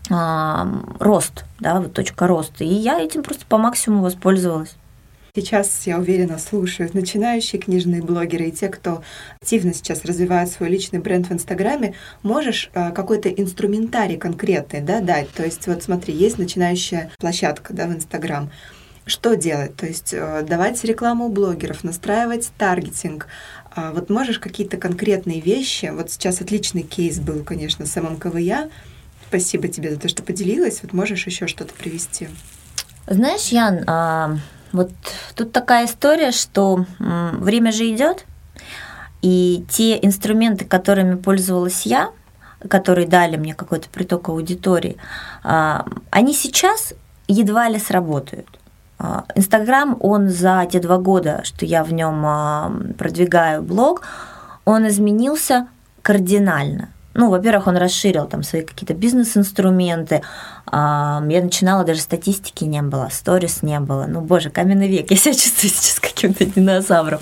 [0.08, 2.64] рост, да, вот точка роста.
[2.64, 4.74] И я этим просто по максимуму воспользовалась.
[5.34, 9.02] Сейчас, я уверена, слушают начинающие книжные блогеры и те, кто
[9.40, 15.30] активно сейчас развивает свой личный бренд в Инстаграме, можешь э, какой-то инструментарий конкретный да, дать.
[15.30, 18.50] То есть вот смотри, есть начинающая площадка да, в Инстаграм.
[19.06, 19.76] Что делать?
[19.76, 23.28] То есть э, давать рекламу у блогеров, настраивать таргетинг.
[23.76, 28.70] А вот можешь какие-то конкретные вещи, вот сейчас отличный кейс был, конечно, с ММКВЯ,
[29.28, 30.80] Спасибо тебе за то, что поделилась.
[30.82, 32.28] Вот можешь еще что-то привести?
[33.06, 34.38] Знаешь, Ян, а,
[34.72, 34.90] вот
[35.34, 38.24] тут такая история, что время же идет,
[39.20, 42.10] и те инструменты, которыми пользовалась я,
[42.68, 44.96] которые дали мне какой-то приток аудитории,
[45.42, 46.94] а, они сейчас
[47.26, 48.58] едва ли сработают.
[48.98, 54.02] А, Инстаграм, он за те два года, что я в нем продвигаю блог,
[54.64, 55.68] он изменился
[56.00, 56.88] кардинально.
[57.18, 60.22] Ну, во-первых, он расширил там свои какие-то бизнес-инструменты.
[60.70, 64.04] Я начинала, даже статистики не было, сторис не было.
[64.06, 67.18] Ну, боже, каменный век, я себя чувствую сейчас каким-то динозавром.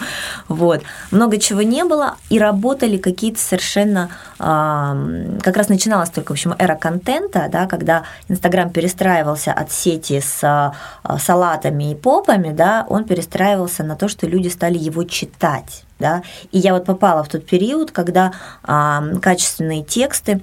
[0.48, 0.82] Вот.
[1.10, 4.10] Много чего не было, и работали какие-то совершенно...
[4.36, 10.44] Как раз начиналась только, в общем, эра контента, да, когда Инстаграм перестраивался от сети с
[10.44, 10.74] а,
[11.18, 16.58] салатами и попами, да, он перестраивался на то, что люди стали его читать да, и
[16.58, 18.32] я вот попала в тот период, когда
[18.62, 20.40] а, качественные тексты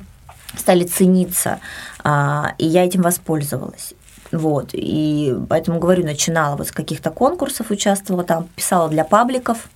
[0.57, 1.59] стали цениться,
[2.03, 3.93] а, и я этим воспользовалась.
[4.31, 9.69] Вот, и поэтому говорю, начинала вот с каких-то конкурсов, участвовала там, писала для пабликов,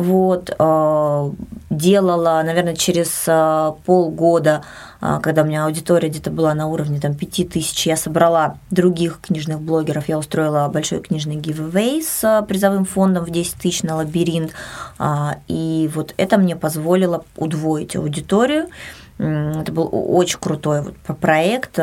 [0.00, 1.30] вот, э,
[1.68, 4.62] делала, наверное, через э, полгода,
[5.02, 9.60] э, когда у меня аудитория где-то была на уровне там, 5000, я собрала других книжных
[9.60, 14.52] блогеров, я устроила большой книжный giveaway с призовым фондом в 10 тысяч на лабиринт,
[15.48, 18.68] и вот это мне позволило удвоить аудиторию.
[19.18, 21.78] Это был очень крутой вот проект,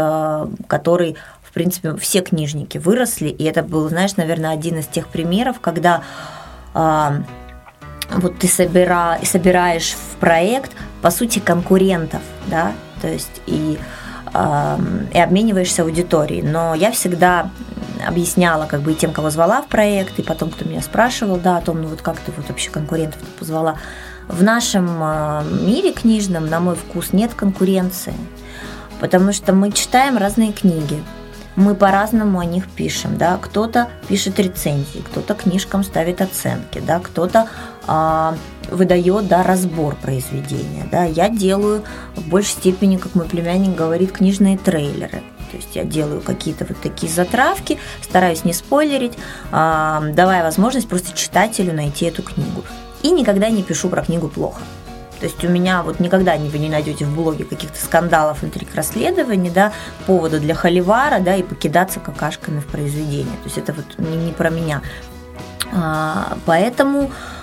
[0.67, 5.59] который в принципе, все книжники выросли, и это был, знаешь, наверное, один из тех примеров,
[5.59, 6.01] когда
[8.09, 13.77] вот ты собира, собираешь в проект, по сути, конкурентов, да, то есть и,
[14.33, 14.77] э,
[15.13, 16.41] и обмениваешься аудиторией.
[16.41, 17.49] Но я всегда
[18.05, 21.57] объясняла как бы и тем, кого звала в проект, и потом, кто меня спрашивал, да,
[21.57, 23.77] о том, ну вот как ты вот вообще конкурентов позвала.
[24.27, 28.13] В нашем э, мире книжном, на мой вкус, нет конкуренции,
[28.99, 31.01] потому что мы читаем разные книги,
[31.55, 37.39] мы по-разному о них пишем, да, кто-то пишет рецензии, кто-то книжкам ставит оценки, да, кто-то
[37.39, 37.47] а,
[37.87, 41.83] выдает, да, разбор произведения, да, я делаю
[42.15, 45.21] в большей степени, как мой племянник говорит, книжные трейлеры,
[45.51, 49.13] то есть я делаю какие-то вот такие затравки, стараюсь не спойлерить,
[49.51, 52.63] а, давая возможность просто читателю найти эту книгу.
[53.03, 54.61] И никогда не пишу про книгу плохо.
[55.19, 58.75] То есть у меня вот никогда не, вы не найдете в блоге каких-то скандалов, интриг,
[58.75, 59.71] расследований, да,
[60.05, 63.23] повода для холивара, да, и покидаться какашками в произведении.
[63.23, 64.81] То есть это вот не, не про меня.
[65.73, 67.36] А, поэтому а,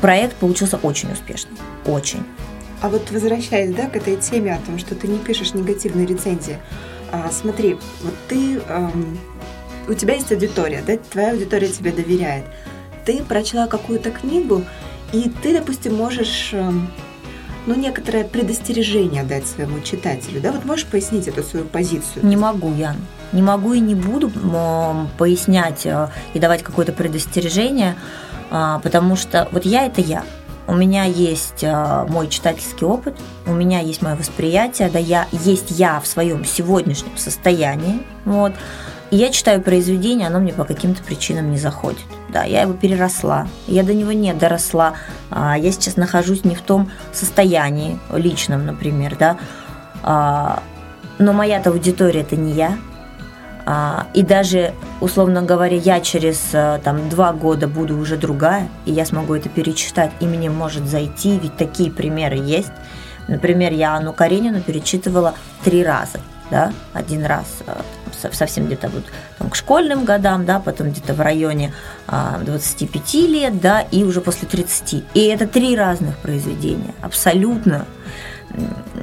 [0.00, 1.56] проект получился очень успешным.
[1.86, 2.24] Очень.
[2.80, 6.58] А вот возвращаясь, да, к этой теме о том, что ты не пишешь негативные рецензии,
[7.12, 9.18] а, смотри, вот ты, эм,
[9.86, 12.44] у тебя есть аудитория, да, твоя аудитория тебе доверяет.
[13.04, 14.64] Ты прочла какую-то книгу,
[15.12, 16.90] и ты, допустим, можешь эм,
[17.66, 20.52] ну, некоторое предостережение дать своему читателю, да?
[20.52, 22.26] Вот можешь пояснить эту свою позицию?
[22.26, 22.96] Не могу, Ян.
[23.32, 24.30] Не могу и не буду
[25.16, 27.96] пояснять э, и давать какое-то предостережение,
[28.82, 30.24] потому что вот я– это я.
[30.66, 35.70] у меня есть э, мой читательский опыт, у меня есть мое восприятие, да, я, есть
[35.70, 38.52] я в своем сегодняшнем состоянии, вот,
[39.10, 42.00] и я читаю произведение, оно мне по каким-то причинам не заходит.
[42.30, 44.94] Да, я его переросла, я до него не доросла,
[45.30, 49.36] а, я сейчас нахожусь не в том состоянии личном, например, да,
[50.02, 50.62] а,
[51.18, 52.91] но моя-то аудитория это не я, а,
[54.14, 59.06] и даже, условно говоря, я через э, там, два года буду уже другая, и я
[59.06, 62.72] смогу это перечитать, и мне может зайти, ведь такие примеры есть.
[63.28, 66.18] Например, я Анну Каренину перечитывала три раза.
[66.50, 66.72] Да?
[66.92, 67.80] Один раз э,
[68.32, 69.04] совсем где-то вот
[69.38, 71.72] там, к школьным годам, да, потом где-то в районе
[72.08, 75.04] 25 а, лет, да, и уже после 30.
[75.14, 77.86] И это три разных произведения, абсолютно.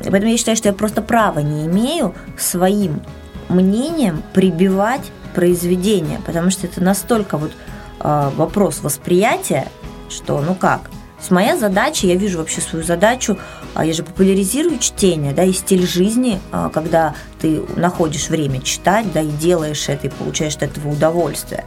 [0.03, 3.01] Поэтому я считаю, что я просто права не имею своим
[3.49, 7.51] мнением прибивать произведение, потому что это настолько вот
[7.99, 9.67] э, вопрос восприятия,
[10.09, 10.89] что ну как.
[11.21, 13.37] С моя задача, я вижу вообще свою задачу,
[13.75, 19.11] э, я же популяризирую чтение, да, и стиль жизни, э, когда ты находишь время читать,
[19.11, 21.65] да, и делаешь это, и получаешь от этого удовольствие.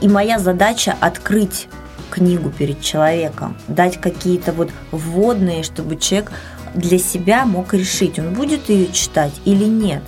[0.00, 1.68] И моя задача открыть
[2.10, 6.32] книгу перед человеком, дать какие-то вот вводные, чтобы человек
[6.74, 10.02] для себя мог решить, он будет ее читать или нет.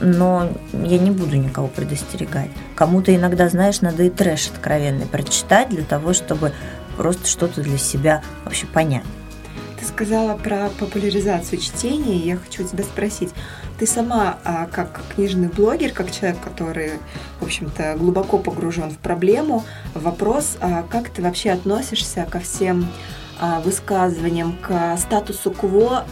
[0.00, 2.50] Но я не буду никого предостерегать.
[2.74, 6.52] Кому-то иногда, знаешь, надо и трэш откровенный прочитать для того, чтобы
[6.96, 9.04] просто что-то для себя вообще понять.
[9.78, 13.30] Ты сказала про популяризацию чтения, и я хочу тебя спросить.
[13.78, 16.92] Ты сама, а, как книжный блогер, как человек, который,
[17.40, 22.86] в общем-то, глубоко погружен в проблему, вопрос, а как ты вообще относишься ко всем
[23.64, 26.04] высказываниям к статусу кво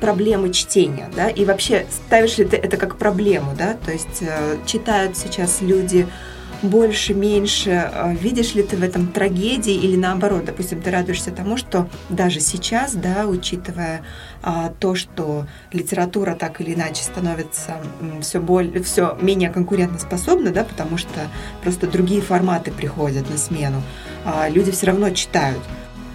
[0.00, 4.58] проблемы чтения, да, и вообще ставишь ли ты это как проблему, да, то есть э,
[4.66, 6.06] читают сейчас люди
[6.62, 11.56] больше, меньше, э, видишь ли ты в этом трагедии или наоборот, допустим, ты радуешься тому,
[11.56, 14.02] что даже сейчас, да, учитывая
[14.42, 17.76] а, то, что литература так или иначе становится
[18.20, 21.28] все, более, все менее конкурентоспособна, да, потому что
[21.62, 23.82] просто другие форматы приходят на смену,
[24.24, 25.62] а, люди все равно читают.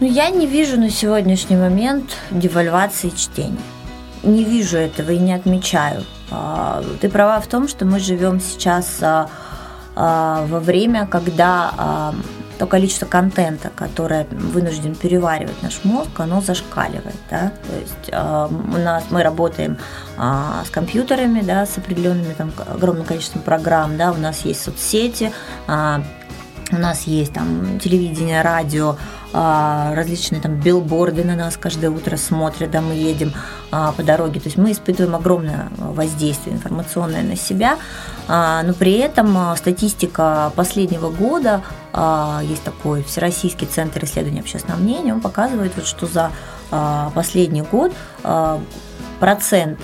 [0.02, 3.62] Ну, я не вижу на сегодняшний момент девальвации чтения.
[4.24, 6.06] Не вижу этого и не отмечаю.
[6.32, 9.30] А, ты права в том, что мы живем сейчас а,
[9.96, 12.14] а, во время, когда
[12.58, 17.16] то количество контента, которое вынужден переваривать наш мозг, оно зашкаливает.
[17.30, 17.52] Да?
[17.68, 19.78] То есть у нас мы работаем
[20.18, 25.32] с компьютерами, да, с определенными там огромным количеством программ, да, у нас есть соцсети,
[25.68, 28.96] у нас есть там телевидение, радио,
[29.34, 33.34] различные там билборды на нас каждое утро смотрят, да, мы едем
[33.72, 34.40] а, по дороге.
[34.40, 37.78] То есть мы испытываем огромное воздействие информационное на себя,
[38.28, 41.62] а, но при этом статистика последнего года,
[42.44, 46.32] есть такой Всероссийский центр исследования общественного мнения, он показывает, вот, что за
[47.14, 47.92] последний год
[49.20, 49.82] процент,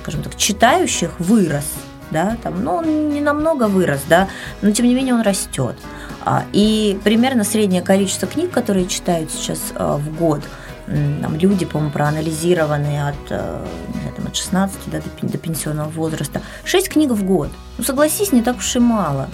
[0.00, 1.66] скажем так, читающих вырос
[2.10, 4.28] да, там, ну, он не намного вырос, да,
[4.62, 5.76] но тем не менее он растет.
[6.24, 10.42] А, и примерно среднее количество книг, которые читают сейчас а, в год,
[10.86, 13.66] там люди, по-моему, проанализированные от, э,
[14.14, 16.42] знаю, от 16 да, до, пенсионного возраста.
[16.64, 17.48] 6 книг в год.
[17.78, 19.30] Ну, согласись, не так уж и мало.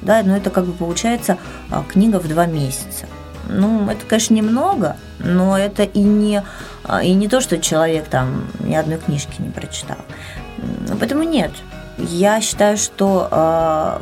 [0.00, 1.36] Да, но это как бы получается
[1.70, 3.06] а, книга в два месяца.
[3.46, 6.42] Ну, это, конечно, немного, но это и не,
[7.02, 9.98] и не то, что человек там ни одной книжки не прочитал.
[10.98, 11.50] Поэтому нет.
[11.98, 14.00] Я считаю, что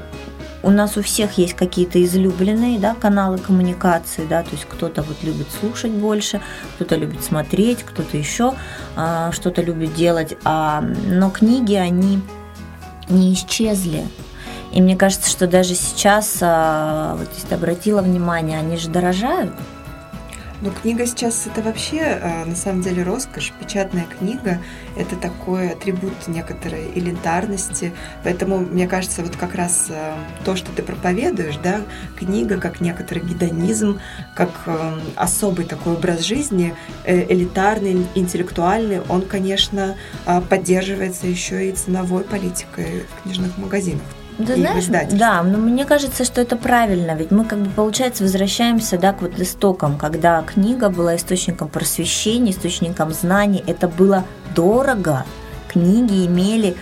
[0.69, 5.17] у нас у всех есть какие-то излюбленные да, каналы коммуникации, да, то есть кто-то вот
[5.23, 6.43] любит слушать больше,
[6.75, 8.53] кто-то любит смотреть, кто-то еще
[8.95, 12.21] а, что-то любит делать, а, но книги, они
[13.09, 14.05] не исчезли.
[14.71, 19.55] И мне кажется, что даже сейчас, а, вот если обратила внимание, они же дорожают.
[20.61, 23.53] Ну, книга сейчас это вообще, э, на самом деле, роскошь.
[23.61, 24.59] Печатная книга–
[24.97, 27.93] это такой атрибут некоторой элитарности.
[28.25, 31.83] Поэтому, мне кажется, вот как раз э, то, что ты проповедуешь, да,
[32.17, 34.01] книга как некоторый гедонизм,
[34.35, 36.75] как э, особый такой образ жизни,
[37.07, 39.95] элитарный, интеллектуальный, он, конечно,
[40.49, 44.03] поддерживается еще и ценовой политикой в книжных магазинах.
[44.39, 48.97] Да, знаешь, да, но мне кажется, что это правильно, ведь мы как бы, получается, возвращаемся
[48.97, 54.25] да, к вот истокам, когда книга была источником просвещения, источником знаний, это было
[54.55, 55.25] дорого,
[55.69, 56.77] книги имели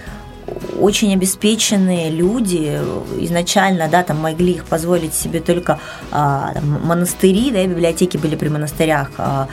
[0.78, 2.78] очень обеспеченные люди
[3.20, 5.80] изначально, да, там могли их позволить себе только
[6.12, 9.48] а, там, монастыри, да, библиотеки были при монастырях, а,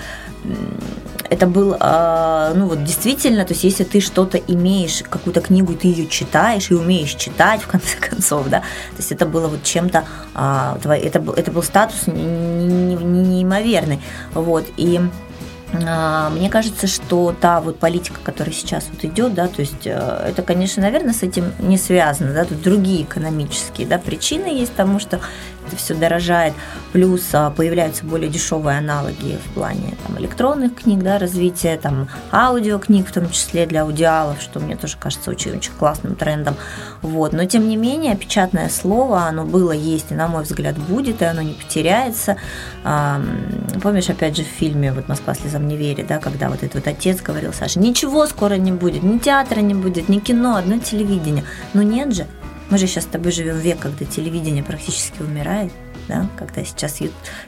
[1.33, 5.87] это был, а, ну вот действительно, то есть если ты что-то имеешь, какую-то книгу, ты
[5.87, 10.05] ее читаешь и умеешь читать, в конце концов, да, то есть это было вот чем-то,
[10.35, 13.99] а, это, это был статус неимоверный,
[14.33, 15.01] вот, и
[15.87, 20.25] а, мне кажется, что та вот политика, которая сейчас вот идет, да, то есть э,
[20.29, 24.99] это, конечно, наверное, с этим не связано, да, тут другие экономические, да, причины есть тому,
[24.99, 25.19] что
[25.67, 26.53] это все дорожает,
[26.91, 33.07] плюс а, появляются более дешевые аналоги в плане там, электронных книг, да, развития там аудиокниг,
[33.07, 36.55] в том числе для аудиалов, что мне тоже кажется очень-очень классным трендом,
[37.01, 41.21] вот, но тем не менее печатное слово, оно было, есть и, на мой взгляд, будет,
[41.21, 42.37] и оно не потеряется,
[42.83, 46.87] помнишь, опять же, в фильме вот «Москва слезам не верит», да, когда вот этот вот
[46.87, 51.43] отец говорил Саше, ничего скоро не будет, ни театра не будет, ни кино, одно телевидение,
[51.73, 52.27] но нет же,
[52.69, 55.71] мы же сейчас с тобой живем век, когда телевидение практически умирает,
[56.07, 56.99] да, когда сейчас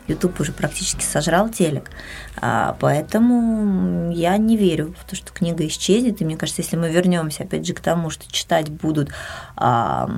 [0.07, 1.89] YouTube уже практически сожрал телек.
[2.37, 6.21] А, поэтому я не верю в то, что книга исчезнет.
[6.21, 9.09] И мне кажется, если мы вернемся опять же к тому, что читать будут,
[9.55, 10.09] а,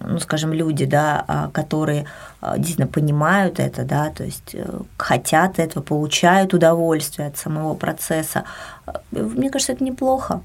[0.00, 2.06] ну, скажем, люди, да, а, которые
[2.40, 8.44] а, действительно понимают это, да, то есть э, хотят этого, получают удовольствие от самого процесса,
[8.86, 10.42] а, мне кажется, это неплохо.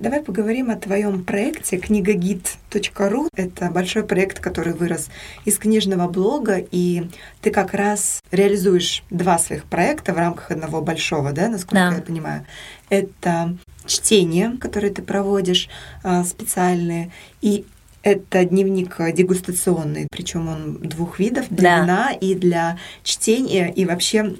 [0.00, 3.28] Давай поговорим о твоем проекте книгагид.ру.
[3.34, 5.08] Это большой проект, который вырос
[5.44, 7.08] из книжного блога, и
[7.40, 11.96] ты как раз реализуешь два своих проекта в рамках одного большого, да, насколько да.
[11.96, 12.46] я понимаю.
[12.90, 15.68] Это чтение, которое ты проводишь
[16.04, 17.66] а, специальные, и
[18.04, 21.82] это дневник дегустационный, причем он двух видов, для да.
[21.82, 24.36] вина и для чтения, и вообще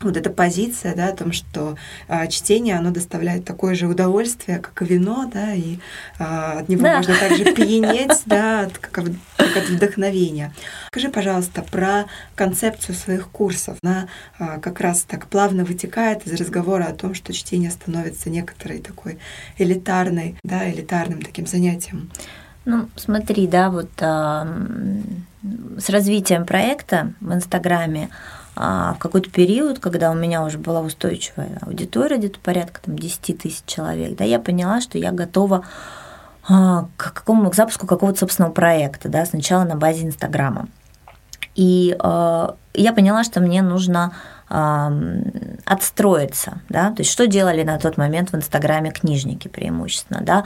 [0.00, 1.76] вот эта позиция, да, о том, что
[2.06, 5.78] а, чтение, оно доставляет такое же удовольствие, как и вино, да, и
[6.18, 6.98] а, от него да.
[6.98, 9.04] можно также пьянеть, да, от, как,
[9.36, 10.52] как от вдохновения.
[10.88, 13.76] Скажи, пожалуйста, про концепцию своих курсов.
[13.82, 18.78] Она а, как раз так плавно вытекает из разговора о том, что чтение становится некоторой
[18.78, 19.18] такой
[19.58, 22.10] элитарной, да, элитарным таким занятием.
[22.64, 24.46] Ну, смотри, да, вот а,
[25.78, 28.10] с развитием проекта в Инстаграме
[28.60, 33.38] а в какой-то период, когда у меня уже была устойчивая аудитория, где-то порядка там, 10
[33.38, 35.64] тысяч человек, да, я поняла, что я готова
[36.48, 40.66] а, к какому к запуску какого-то собственного проекта, да, сначала на базе Инстаграма.
[41.54, 44.12] И э, я поняла, что мне нужно
[45.66, 50.44] отстроиться, да, то есть что делали на тот момент в Инстаграме книжники преимущественно, да,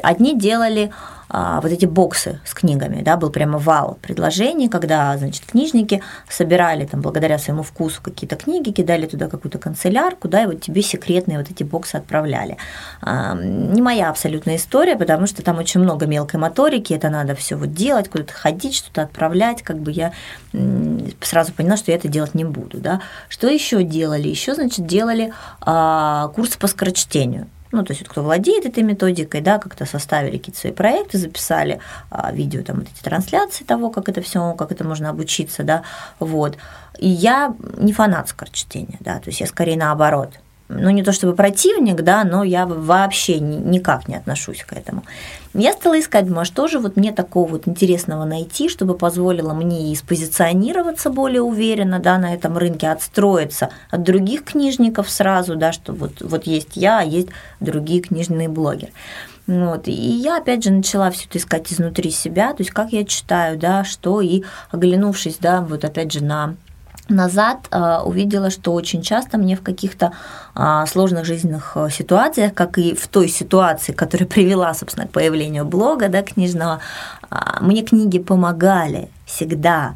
[0.00, 0.92] одни делали
[1.32, 7.00] вот эти боксы с книгами, да, был прямо вал предложений, когда, значит, книжники собирали там
[7.00, 11.50] благодаря своему вкусу какие-то книги, кидали туда какую-то канцелярку, да, и вот тебе секретные вот
[11.50, 12.58] эти боксы отправляли.
[13.00, 17.56] А, не моя абсолютная история, потому что там очень много мелкой моторики, это надо все
[17.56, 20.12] вот делать, куда-то ходить, что-то отправлять, как бы я
[21.22, 23.00] сразу поняла, что я это делать не буду, да.
[23.28, 24.28] Что еще делали?
[24.28, 29.58] Еще, значит, делали а, курсы по скорочтению ну, то есть, кто владеет этой методикой, да,
[29.58, 34.20] как-то составили какие-то свои проекты, записали а, видео, там, вот эти трансляции того, как это
[34.20, 35.82] все, как это можно обучиться, да,
[36.18, 36.56] вот.
[36.98, 40.30] И я не фанат скорочтения, да, то есть я скорее наоборот
[40.78, 45.04] ну не то чтобы противник, да, но я вообще никак не отношусь к этому.
[45.54, 49.52] Я стала искать, думаю, а что же вот мне такого вот интересного найти, чтобы позволило
[49.52, 55.72] мне и спозиционироваться более уверенно, да, на этом рынке, отстроиться от других книжников сразу, да,
[55.72, 57.28] что вот, вот есть я, а есть
[57.60, 58.92] другие книжные блогеры.
[59.46, 59.88] Вот.
[59.88, 63.58] И я, опять же, начала все это искать изнутри себя, то есть как я читаю,
[63.58, 66.54] да, что, и оглянувшись, да, вот опять же на
[67.12, 70.12] назад э, увидела, что очень часто мне в каких-то
[70.54, 75.64] э, сложных жизненных э, ситуациях, как и в той ситуации, которая привела, собственно, к появлению
[75.64, 76.80] блога да, книжного,
[77.60, 79.94] мне книги помогали всегда.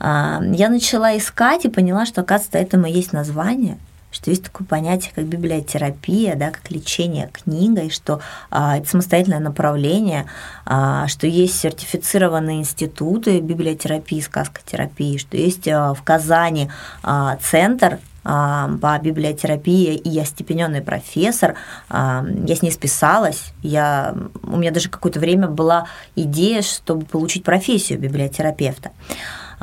[0.00, 3.78] Я начала искать и поняла, что, оказывается, этому есть название–
[4.12, 10.26] что есть такое понятие, как библиотерапия, да, как лечение книгой, что а, это самостоятельное направление,
[10.64, 16.70] а, что есть сертифицированные институты библиотерапии, сказкотерапии, что есть а, в Казани
[17.02, 21.56] а, центр а, по библиотерапии, и я степененный профессор,
[21.88, 27.42] а, я с ней списалась, я, у меня даже какое-то время была идея, чтобы получить
[27.42, 28.92] профессию библиотерапевта.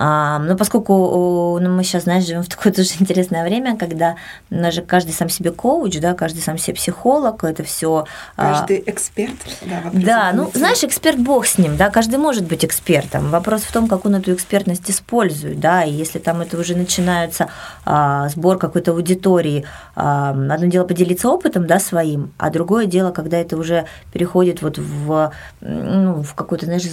[0.02, 4.16] А, но поскольку ну, мы сейчас, знаешь, живем в такое тоже интересное время, когда
[4.50, 8.06] даже каждый сам себе коуч, да, каждый сам себе психолог, это все.
[8.38, 9.36] А, каждый эксперт,
[9.66, 13.30] да, Да, ну, знаешь, эксперт бог с ним, да, каждый может быть экспертом.
[13.30, 17.50] Вопрос в том, как он эту экспертность использует, да, и если там это уже начинается
[17.84, 23.38] а, сбор какой-то аудитории, а, одно дело поделиться опытом, да, своим, а другое дело, когда
[23.38, 26.86] это уже переходит вот в, ну, в какое-то, знаешь,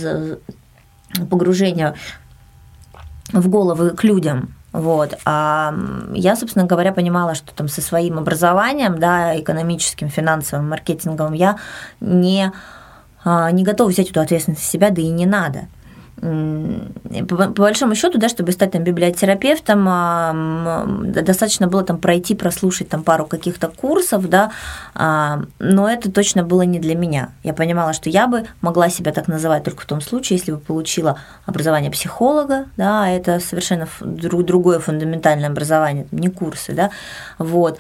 [1.30, 1.94] погружение
[3.32, 5.18] в головы к людям, Вот.
[5.24, 5.74] А
[6.12, 11.56] я, собственно говоря, понимала, что там со своим образованием, да, экономическим, финансовым, маркетинговым, я
[12.00, 12.52] не,
[13.24, 15.68] а, не готова взять эту ответственность на себя, да и не надо
[16.20, 23.02] по, большому счету, да, чтобы стать там библиотерапевтом, а, достаточно было там пройти, прослушать там
[23.02, 24.50] пару каких-то курсов, да,
[24.94, 27.30] а, но это точно было не для меня.
[27.42, 30.58] Я понимала, что я бы могла себя так называть только в том случае, если бы
[30.58, 36.90] получила образование психолога, да, а это совершенно другое фундаментальное образование, не курсы, да,
[37.38, 37.78] вот.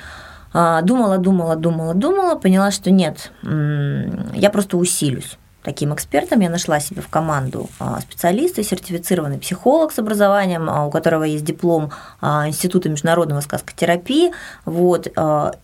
[0.52, 5.36] Думала, думала, думала, думала, поняла, что нет, я просто усилюсь
[5.66, 6.40] таким экспертом.
[6.40, 11.44] Я нашла себе в команду а, специалиста, сертифицированный психолог с образованием, а, у которого есть
[11.44, 11.90] диплом
[12.20, 14.30] а, Института международного сказкотерапии,
[14.64, 15.08] вот,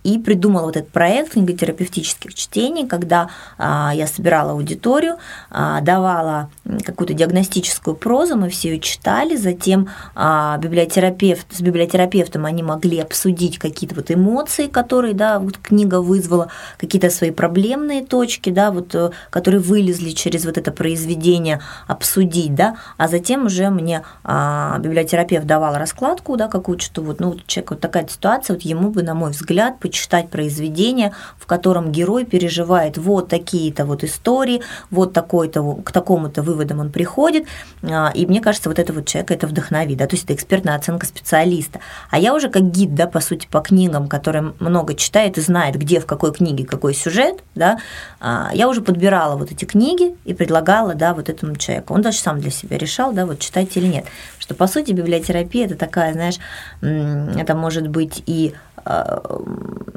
[0.05, 5.19] и придумала вот этот проект книготерапевтических чтений, когда я собирала аудиторию,
[5.51, 6.51] давала
[6.85, 13.95] какую-то диагностическую прозу, мы все ее читали, затем библиотерапевт, с библиотерапевтом они могли обсудить какие-то
[13.97, 16.49] вот эмоции, которые, да, вот книга вызвала,
[16.79, 22.77] какие-то свои проблемные точки, да, вот, э, которые вылезли через вот это произведение обсудить, да,
[22.97, 27.81] а затем уже мне а, библиотерапевт давал раскладку, да, какую-то, что вот, ну, человек, вот
[27.81, 33.29] такая ситуация, вот ему бы, на мой взгляд, почитать произведение, в котором герой переживает вот
[33.29, 37.47] такие-то вот истории, вот такой-то, к такому-то выводам он приходит,
[37.83, 40.75] а, и мне кажется, вот это вот человек это вдохновит, да, то есть это экспертная
[40.75, 41.81] оценка специалиста.
[42.11, 45.77] А я уже как гид, да, по сути, по книгам, который много читает и знает,
[45.77, 47.79] где, в какой книге какой сюжет, да,
[48.21, 51.95] а, я уже подбирала вот эти книги, книги и предлагала, да, вот этому человеку.
[51.95, 54.05] Он даже сам для себя решал, да, вот читать или нет.
[54.39, 56.39] Что, по сути, библиотерапия– это такая, знаешь,
[56.81, 59.23] это может быть и а,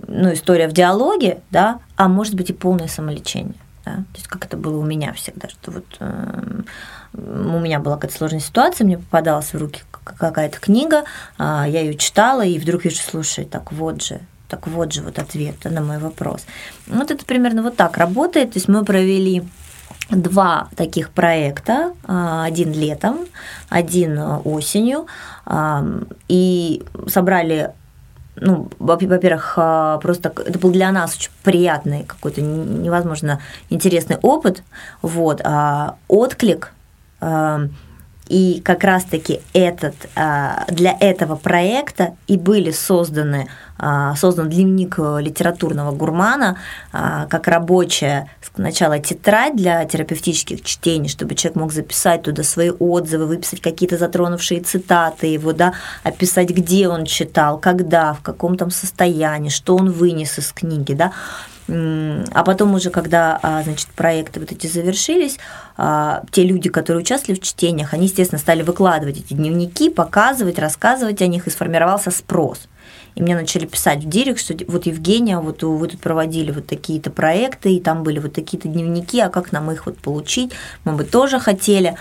[0.08, 3.56] ну, история в диалоге, да, а может быть и полное самолечение.
[3.86, 3.96] Да?
[3.96, 6.62] То есть как это было у меня всегда, что вот э,
[7.14, 11.04] у меня была какая-то сложная ситуация, мне попадалась в руки какая-то книга,
[11.38, 14.20] э, я ее читала, и вдруг вижу, слушай, так вот же,
[14.50, 16.46] так вот же вот ответ на мой вопрос.
[16.88, 18.54] Вот это примерно вот так работает.
[18.54, 19.44] То есть мы провели
[20.10, 23.20] два таких проекта, а, один летом,
[23.70, 25.08] один осенью,
[26.28, 27.74] и собрали
[28.36, 34.64] ну, во-первых, а, просто это был для нас очень приятный какой-то невозможно интересный опыт,
[35.02, 35.42] вот,
[36.08, 36.72] отклик
[38.28, 43.48] и как раз-таки этот, а, для этого проекта и были созданы,
[43.78, 46.58] а, создан дневник литературного гурмана
[46.92, 53.26] а, как рабочая сначала тетрадь для терапевтических чтений, чтобы человек мог записать туда свои отзывы,
[53.26, 55.74] выписать какие-то затронувшие цитаты его, да,
[56.04, 61.12] описать, где он читал, когда, в каком там состоянии, что он вынес из книги, да,
[61.68, 65.38] а потом уже, когда, а, значит, проекты вот эти завершились,
[65.78, 71.22] а, те люди, которые участвовали в чтениях, они, естественно, стали выкладывать эти дневники, показывать, рассказывать
[71.22, 72.68] о них, и сформировался спрос.
[73.16, 77.10] И мне начали писать в директ, что вот Евгения, вот вы тут проводили вот такие-то
[77.10, 80.52] проекты, и там были вот такие-то дневники, а как нам их вот получить?
[80.84, 81.96] Мы бы тоже хотели.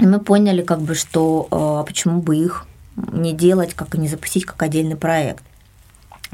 [0.00, 2.66] И мы поняли, как бы, что а, почему бы их
[2.96, 5.44] не делать, как не запустить как отдельный проект.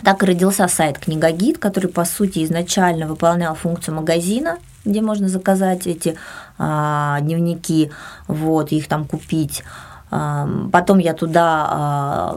[0.04, 5.86] Так и родился сайт «Книгогид», который, по сути, изначально выполнял функцию магазина, где можно заказать
[5.86, 6.16] эти
[6.56, 7.90] а, дневники,
[8.26, 9.64] вот, их там купить.
[10.10, 12.36] Потом я туда а,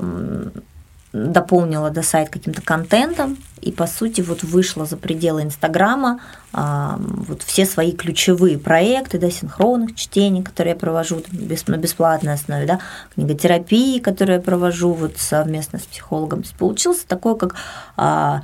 [1.13, 6.19] дополнила до сайт каким-то контентом и по сути вот вышла за пределы Инстаграма
[6.53, 12.33] а, вот все свои ключевые проекты, да, синхронных чтений, которые я провожу без, на бесплатной
[12.33, 12.79] основе, да,
[13.13, 16.41] книготерапии, которую я провожу вот совместно с психологом.
[16.41, 17.55] То есть получился такой как
[17.97, 18.43] а,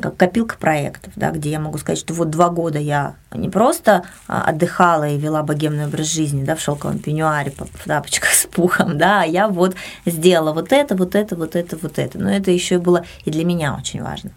[0.00, 4.04] как копилка проектов, да, где я могу сказать, что вот два года я не просто
[4.26, 8.96] а, отдыхала и вела богемный образ жизни, да, в шелковом пеньюаре, в тапочках с пухом,
[8.96, 9.76] да, а я вот
[10.06, 12.18] сделала вот это, вот это, вот это, вот это.
[12.18, 14.30] Но это еще было и для меня очень важно.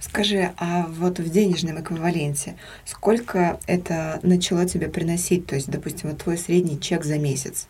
[0.00, 5.46] Скажи, а вот в денежном эквиваленте сколько это начало тебе приносить?
[5.46, 7.66] То есть, допустим, вот твой средний чек за месяц?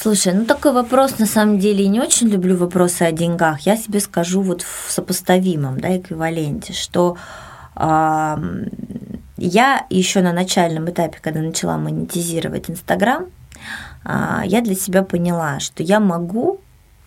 [0.00, 3.62] Слушай, ну такой вопрос на самом деле не очень люблю вопросы о деньгах.
[3.62, 7.16] Я себе скажу вот в сопоставимом да, эквиваленте, что
[7.74, 8.36] э,
[9.36, 13.26] я еще на начальном этапе, когда начала монетизировать Инстаграм,
[14.04, 16.60] э, я для себя поняла, что я могу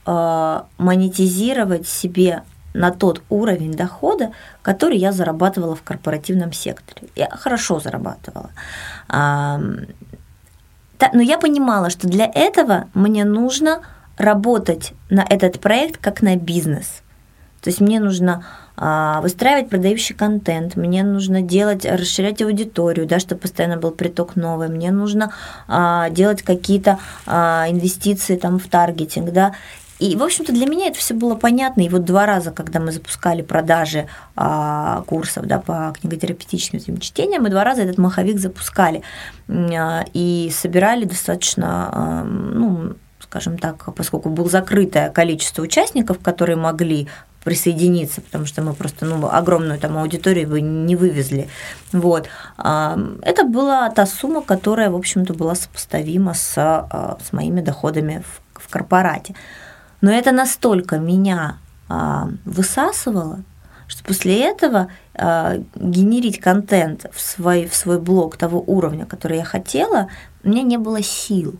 [0.05, 7.07] э, монетизировать себе на тот уровень дохода, который я зарабатывала в корпоративном секторе.
[7.15, 8.49] Я хорошо зарабатывала.
[11.13, 13.81] Но я понимала, что для этого мне нужно
[14.17, 17.01] работать на этот проект как на бизнес.
[17.61, 18.43] То есть мне нужно
[18.75, 24.69] а, выстраивать продающий контент, мне нужно делать, расширять аудиторию, да, чтобы постоянно был приток новый,
[24.69, 25.31] мне нужно
[25.67, 26.97] а, делать какие-то
[27.27, 29.53] а, инвестиции там в таргетинг, да,
[30.01, 31.81] и, в общем-то, для меня это все было понятно.
[31.81, 37.43] И вот два раза, когда мы запускали продажи а, курсов да, по книготерапевтическим этим чтениям,
[37.43, 39.03] мы два раза этот маховик запускали
[39.47, 47.07] а, и собирали достаточно, а, ну, скажем так, поскольку было закрытое количество участников, которые могли
[47.43, 51.47] присоединиться, потому что мы просто ну, огромную там аудиторию вы не вывезли.
[51.91, 52.27] Вот.
[52.57, 58.63] Это была та сумма, которая, в общем-то, была сопоставима с, а, с моими доходами в,
[58.63, 59.35] в корпорате.
[60.01, 63.43] Но это настолько меня а, высасывало,
[63.87, 69.43] что после этого а, генерить контент в свой, в свой блог того уровня, который я
[69.43, 70.09] хотела,
[70.43, 71.55] у меня не было сил.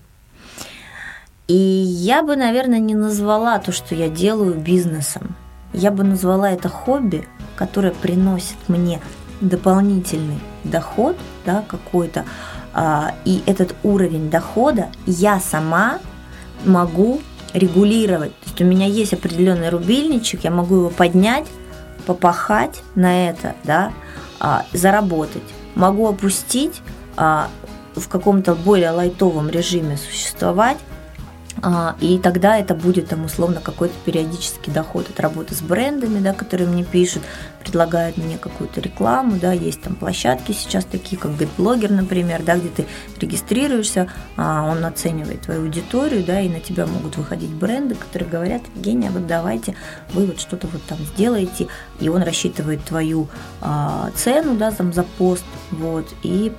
[1.47, 5.35] И я бы, наверное, не назвала то, что я делаю бизнесом.
[5.73, 9.01] Я бы назвала это хобби, которое приносит мне
[9.41, 12.25] дополнительный доход, да, какой-то,
[12.73, 15.99] а, и этот уровень дохода я сама
[16.63, 17.21] могу
[17.54, 18.38] регулировать.
[18.39, 21.45] То есть у меня есть определенный рубильничек, я могу его поднять,
[22.06, 23.91] попахать на это, да,
[24.39, 25.43] а, заработать.
[25.76, 26.82] Могу опустить
[27.18, 27.49] а,
[27.95, 30.78] в каком-то более лайтовом режиме существовать,
[31.99, 36.68] и тогда это будет там условно какой-то периодический доход от работы с брендами, да, которые
[36.68, 37.22] мне пишут,
[37.59, 42.70] предлагают мне какую-то рекламу, да, есть там площадки сейчас такие, как GetBlogger, например, да, где
[42.70, 42.88] ты
[43.20, 48.62] регистрируешься, а, он оценивает твою аудиторию, да, и на тебя могут выходить бренды, которые говорят,
[48.76, 49.76] Евгения, вот давайте
[50.14, 51.68] вы вот что-то вот там сделаете,
[51.99, 53.28] и он рассчитывает твою
[53.62, 56.51] а, цену, да, там за пост, вот, и,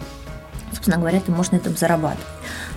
[0.72, 2.26] собственно говоря, ты можешь на этом зарабатывать.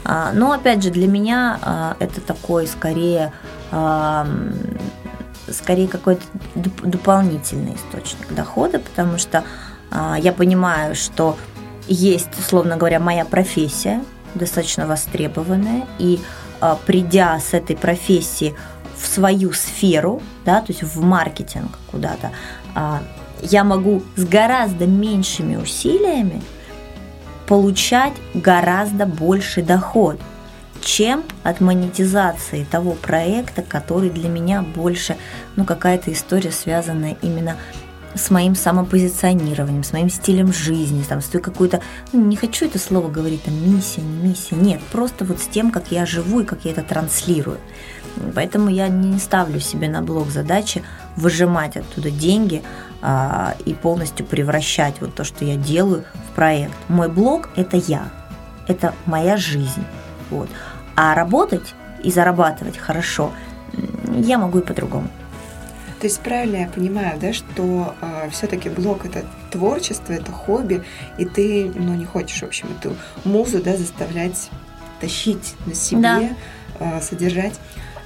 [0.03, 3.31] А, но опять же, для меня а, это такой скорее
[5.51, 6.23] скорее какой-то
[6.55, 9.43] дополнительный источник дохода, потому что
[9.91, 11.37] а, я понимаю, что
[11.87, 16.19] есть, условно говоря, моя профессия, достаточно востребованная, и
[16.85, 18.55] придя с этой профессии
[18.97, 22.31] в свою сферу, да, то есть в маркетинг куда-то,
[23.41, 26.41] я могу с гораздо меньшими усилиями
[27.47, 30.19] получать гораздо больше доход,
[30.81, 35.17] чем от монетизации того проекта, который для меня больше,
[35.55, 37.57] ну, какая-то история, связанная именно
[38.13, 41.81] с моим самопозиционированием, с моим стилем жизни, там, с той какой-то,
[42.13, 45.71] ну, не хочу это слово говорить, там, миссия, не миссия, нет, просто вот с тем,
[45.71, 47.57] как я живу и как я это транслирую.
[48.33, 50.83] Поэтому я не ставлю себе на блок задачи
[51.17, 52.63] выжимать оттуда деньги
[53.65, 56.73] и полностью превращать вот то, что я делаю, в проект.
[56.87, 58.09] Мой блог– это я,
[58.67, 59.83] это моя жизнь.
[60.29, 60.49] Вот.
[60.95, 63.31] А работать и зарабатывать хорошо
[64.07, 65.07] я могу и по-другому.
[65.99, 70.83] То есть правильно я понимаю, да, что э, все-таки блог это творчество, это хобби,
[71.17, 74.49] и ты, ну, не хочешь, в общем, эту музу, да, заставлять
[74.99, 76.29] тащить на себе, да.
[76.79, 77.53] э, содержать.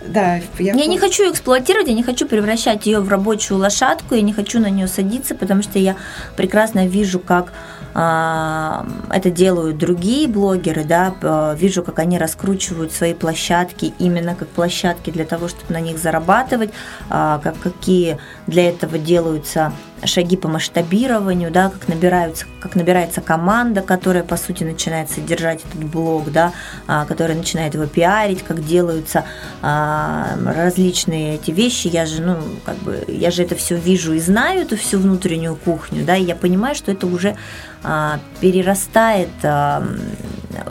[0.06, 4.22] Да, я, я не хочу эксплуатировать, я не хочу превращать ее в рабочую лошадку, я
[4.22, 5.98] не хочу на нее садиться, потому что я
[6.38, 7.52] прекрасно вижу, как
[7.94, 15.10] а, это делают другие блогеры, да, вижу, как они раскручивают свои площадки именно как площадки
[15.10, 16.70] для того, чтобы на них зарабатывать,
[17.10, 19.74] а, как какие для этого делаются
[20.06, 25.84] шаги по масштабированию, да, как набираются, как набирается команда, которая по сути начинает содержать этот
[25.84, 26.54] блог, да,
[26.88, 29.26] а, которая начинает его пиарить, как делаются
[29.62, 31.88] различные эти вещи.
[31.88, 35.56] Я же, ну, как бы, я же это все вижу и знаю эту всю внутреннюю
[35.56, 37.36] кухню, да, и я понимаю, что это уже
[37.84, 39.84] а, перерастает а,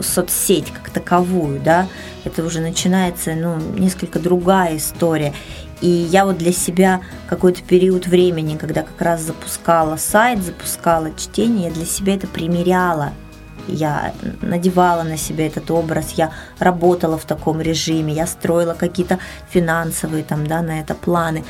[0.01, 1.87] соцсеть как таковую, да,
[2.23, 5.33] это уже начинается, ну, несколько другая история.
[5.81, 11.69] И я вот для себя какой-то период времени, когда как раз запускала сайт, запускала чтение,
[11.69, 13.13] я для себя это примеряла.
[13.67, 19.19] Я надевала на себя этот образ, я работала в таком режиме, я строила какие-то
[19.49, 21.43] финансовые там, да, на это планы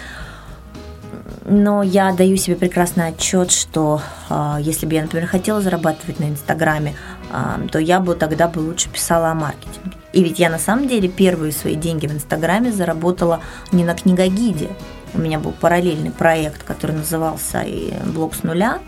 [1.49, 6.25] но я даю себе прекрасный отчет, что э, если бы я, например, хотела зарабатывать на
[6.25, 6.95] Инстаграме,
[7.32, 9.99] э, то я бы тогда бы лучше писала о маркетинге.
[10.14, 13.41] И ведь я на самом деле первые свои деньги в Инстаграме заработала
[13.72, 14.70] не на книгогиде.
[15.14, 17.64] У меня был параллельный проект, который назывался
[18.05, 18.80] «Блог с нуля»,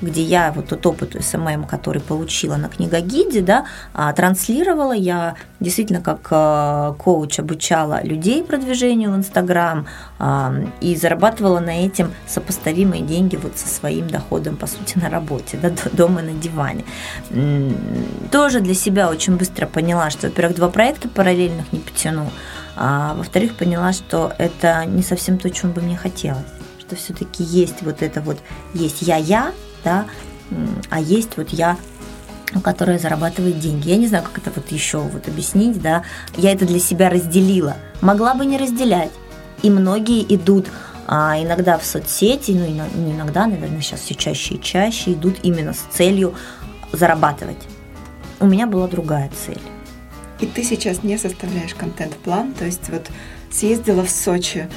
[0.00, 4.92] где я вот тот опыт SMM, который получила на книгогиде, да, а, транслировала.
[4.92, 9.86] Я действительно как а, коуч обучала людей продвижению в Инстаграм
[10.18, 15.58] а, и зарабатывала на этим сопоставимые деньги вот со своим доходом, по сути, на работе,
[15.60, 16.84] да, дома на диване.
[18.30, 22.30] Тоже для себя очень быстро поняла, что, во-первых, два проекта параллельных не потяну,
[22.76, 26.46] а во-вторых, поняла, что это не совсем то, чем бы мне хотелось
[26.90, 28.38] что все-таки есть вот это вот,
[28.74, 29.52] есть я-я,
[29.84, 30.06] да,
[30.90, 31.76] а есть вот я
[32.64, 33.90] которая зарабатывает деньги.
[33.90, 36.02] Я не знаю, как это вот еще вот объяснить, да.
[36.36, 37.76] Я это для себя разделила.
[38.00, 39.12] Могла бы не разделять.
[39.62, 40.66] И многие идут
[41.12, 45.72] а иногда в соцсети, ну не иногда, наверное, сейчас все чаще и чаще идут именно
[45.72, 46.36] с целью
[46.92, 47.58] зарабатывать.
[48.38, 49.60] У меня была другая цель.
[50.38, 53.08] И ты сейчас не составляешь контент-план, то есть вот
[53.50, 54.68] съездила в Сочи,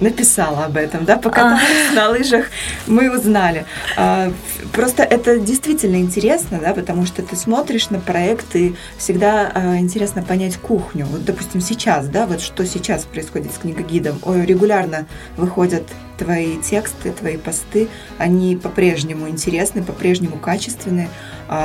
[0.00, 1.94] написала об этом, да, покаталась а.
[1.94, 2.46] на лыжах,
[2.86, 3.64] мы узнали.
[3.96, 4.32] А,
[4.72, 10.22] просто это действительно интересно, да, потому что ты смотришь на проект, и всегда а, интересно
[10.22, 11.06] понять кухню.
[11.06, 14.18] Вот, допустим, сейчас, да, вот что сейчас происходит с книгогидом.
[14.22, 15.84] Ой, регулярно выходят
[16.18, 17.88] твои тексты, твои посты,
[18.18, 21.08] они по-прежнему интересны, по-прежнему качественные,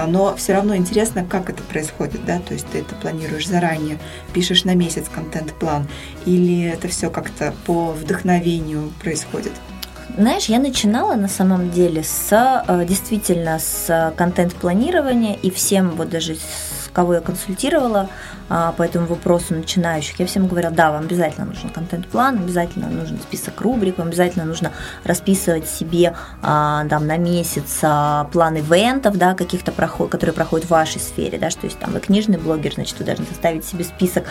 [0.07, 3.99] но все равно интересно, как это происходит, да, то есть ты это планируешь заранее,
[4.33, 5.88] пишешь на месяц контент-план,
[6.25, 9.53] или это все как-то по вдохновению происходит?
[10.17, 16.35] Знаешь, я начинала на самом деле с э, действительно с контент-планирования и всем вот даже
[16.35, 18.09] с кого я консультировала, а,
[18.47, 23.59] по этому вопросу начинающих, я всем говорю, да, вам обязательно нужен контент-план, обязательно нужен список
[23.61, 24.71] рубрик, вам обязательно нужно
[25.03, 31.01] расписывать себе а, там, на месяц а, план ивентов, да, каких-то, которые проходят в вашей
[31.01, 34.25] сфере, да, что есть там вы книжный блогер, значит, вы должны составить себе список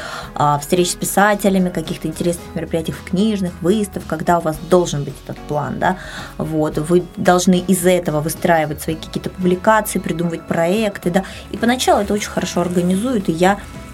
[0.60, 5.38] встреч с писателями, каких-то интересных мероприятий в книжных, выставках, когда у вас должен быть этот
[5.42, 5.98] план, да,
[6.38, 12.14] вот, вы должны из этого выстраивать свои какие-то публикации, придумывать проекты, да, и поначалу это
[12.14, 13.85] очень хорошо организуют, и я а,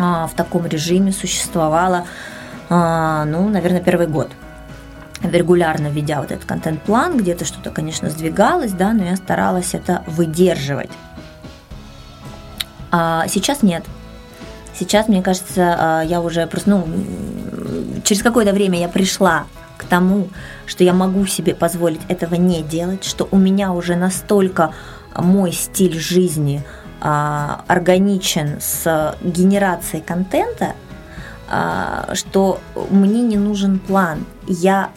[0.00, 2.06] в таком режиме существовала,
[2.68, 4.30] а, ну, наверное, первый год
[5.22, 10.90] регулярно ведя вот этот контент-план, где-то что-то, конечно, сдвигалось, да, но я старалась это выдерживать.
[12.90, 13.84] А сейчас нет.
[14.74, 16.88] Сейчас, мне кажется, а, я уже просто, ну,
[18.02, 19.44] через какое-то время я пришла
[19.76, 20.28] к тому,
[20.66, 24.72] что я могу себе позволить этого не делать, что у меня уже настолько
[25.14, 30.74] мой стиль жизни– а, органичен с генерацией контента,
[31.48, 34.24] а, что мне не нужен план.
[34.46, 34.90] Я,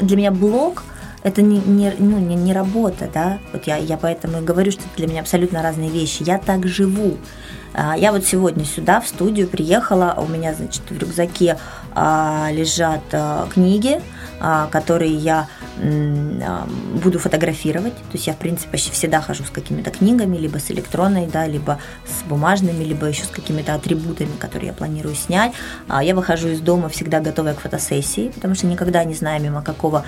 [0.00, 0.82] для меня блог
[1.22, 4.82] это не, не, ну, не, не работа, да, вот я, я поэтому и говорю, что
[4.82, 6.22] это для меня абсолютно разные вещи.
[6.22, 7.16] Я так живу.
[7.72, 11.58] А, я вот сегодня сюда, в студию, приехала, у меня, значит, в рюкзаке
[11.94, 13.02] лежат
[13.52, 14.00] книги,
[14.70, 17.94] которые я буду фотографировать.
[17.94, 21.46] То есть я, в принципе, почти всегда хожу с какими-то книгами, либо с электронной, да,
[21.46, 25.52] либо с бумажными, либо еще с какими-то атрибутами, которые я планирую снять.
[25.88, 29.62] А я выхожу из дома всегда готовая к фотосессии, потому что никогда не знаю, мимо
[29.62, 30.04] какого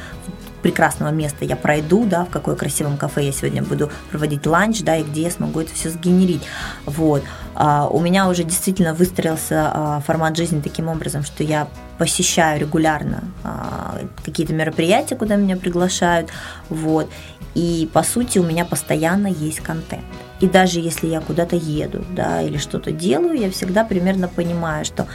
[0.63, 4.97] прекрасного места я пройду, да, в какое красивом кафе я сегодня буду проводить ланч, да,
[4.97, 6.43] и где я смогу это все сгенерить.
[6.85, 7.23] Вот.
[7.55, 13.25] А, у меня уже действительно выстроился а, формат жизни таким образом, что я посещаю регулярно
[13.43, 16.31] а, какие-то мероприятия, куда меня приглашают,
[16.69, 17.11] вот,
[17.55, 20.05] и по сути у меня постоянно есть контент.
[20.41, 25.07] И даже если я куда-то еду, да, или что-то делаю, я всегда примерно понимаю, что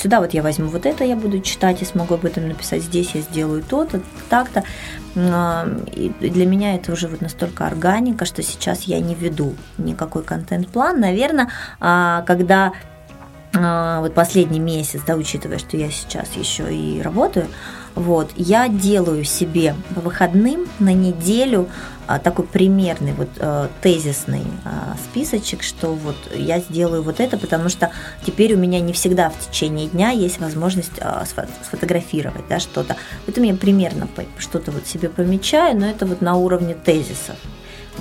[0.00, 3.10] сюда вот я возьму вот это, я буду читать и смогу об этом написать, здесь
[3.14, 4.64] я сделаю то-то, так-то.
[5.14, 11.00] И для меня это уже вот настолько органика, что сейчас я не веду никакой контент-план.
[11.00, 11.48] Наверное,
[11.80, 12.72] а, когда
[13.54, 17.46] а, вот последний месяц, да, учитывая, что я сейчас еще и работаю,
[17.96, 21.68] вот, я делаю себе по выходным на неделю
[22.06, 27.70] а, такой примерный вот а, тезисный а, списочек, что вот я сделаю вот это, потому
[27.70, 27.90] что
[28.24, 31.24] теперь у меня не всегда в течение дня есть возможность а,
[31.64, 32.96] сфотографировать, да, что-то.
[33.24, 34.06] Поэтому я примерно
[34.38, 37.36] что-то вот себе помечаю, но это вот на уровне тезисов.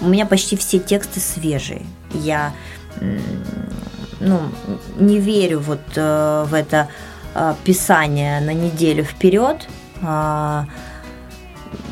[0.01, 1.83] У меня почти все тексты свежие.
[2.11, 2.53] Я
[4.19, 4.41] ну,
[4.97, 6.89] не верю вот э, в это
[7.33, 9.67] э, писание на неделю вперед.
[10.01, 10.63] Э,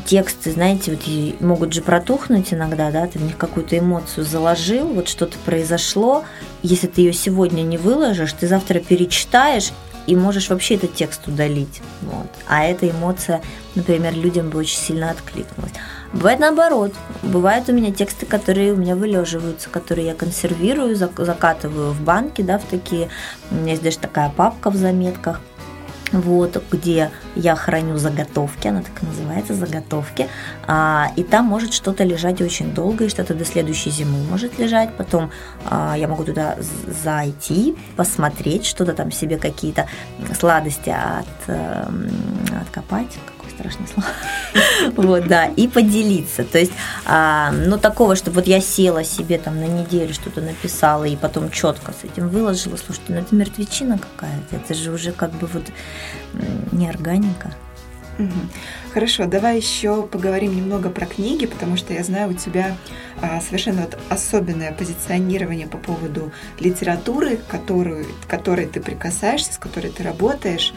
[0.06, 5.08] тексты, знаете, вот могут же протухнуть иногда, да, ты в них какую-то эмоцию заложил, вот
[5.08, 6.24] что-то произошло,
[6.62, 9.72] если ты ее сегодня не выложишь, ты завтра перечитаешь
[10.06, 12.28] и можешь вообще этот текст удалить, вот.
[12.46, 13.40] А эта эмоция,
[13.74, 15.72] например, людям бы очень сильно откликнулась.
[16.12, 16.92] Бывает наоборот.
[17.22, 22.58] Бывают у меня тексты, которые у меня вылеживаются, которые я консервирую, закатываю в банки, да,
[22.58, 23.08] в такие.
[23.50, 25.40] У меня есть даже такая папка в заметках
[26.20, 30.28] вот, где я храню заготовки, она так и называется, заготовки,
[30.66, 34.90] а, и там может что-то лежать очень долго, и что-то до следующей зимы может лежать,
[34.96, 35.30] потом
[35.66, 36.56] а, я могу туда
[37.04, 39.86] зайти, посмотреть, что-то там себе какие-то
[40.38, 41.84] сладости от, э,
[42.60, 43.18] откопать,
[43.54, 44.08] страшное слово.
[44.96, 46.44] Вот, да, и поделиться.
[46.44, 46.72] То есть,
[47.06, 51.50] а, ну, такого, чтобы вот я села себе там на неделю, что-то написала, и потом
[51.50, 52.76] четко с этим выложила.
[52.76, 54.56] Слушайте, ну это мертвечина какая-то.
[54.56, 55.64] Это же уже как бы вот
[56.72, 57.52] не органика.
[58.92, 62.76] Хорошо, давай еще поговорим немного про книги, потому что я знаю, у тебя
[63.20, 70.04] а, совершенно вот особенное позиционирование по поводу литературы, которую, которой ты прикасаешься, с которой ты
[70.04, 70.72] работаешь.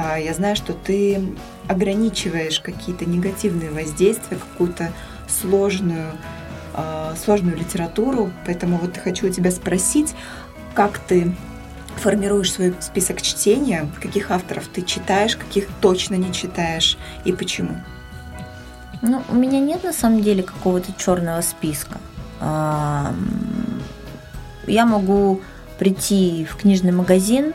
[0.00, 1.20] А, я знаю, что ты
[1.66, 4.92] ограничиваешь какие-то негативные воздействия, какую-то
[5.26, 6.12] сложную,
[6.72, 10.14] а, сложную литературу, поэтому вот хочу у тебя спросить,
[10.74, 11.34] как ты
[11.96, 17.74] формируешь свой список чтения, каких авторов ты читаешь, каких точно не читаешь и почему?
[19.02, 21.98] Ну, у меня нет на самом деле какого-то черного списка.
[22.40, 23.14] Я
[24.86, 25.40] могу
[25.78, 27.52] прийти в книжный магазин,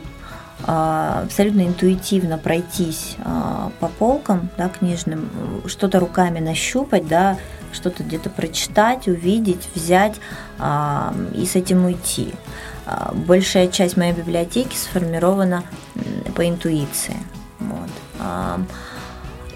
[0.66, 5.28] абсолютно интуитивно пройтись а, по полкам да, книжным,
[5.66, 7.36] что-то руками нащупать, да,
[7.72, 10.14] что-то где-то прочитать, увидеть, взять
[11.34, 12.32] и с этим уйти.
[12.86, 15.64] А, большая часть моей библиотеки сформирована
[16.34, 17.16] по интуиции.
[17.58, 17.90] Вот.
[18.20, 18.60] А,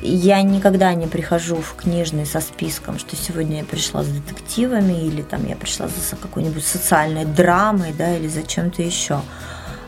[0.00, 5.22] я никогда не прихожу в книжный со списком, что сегодня я пришла с детективами или
[5.22, 9.20] там я пришла за какой-нибудь социальной драмой, да, или за чем-то еще.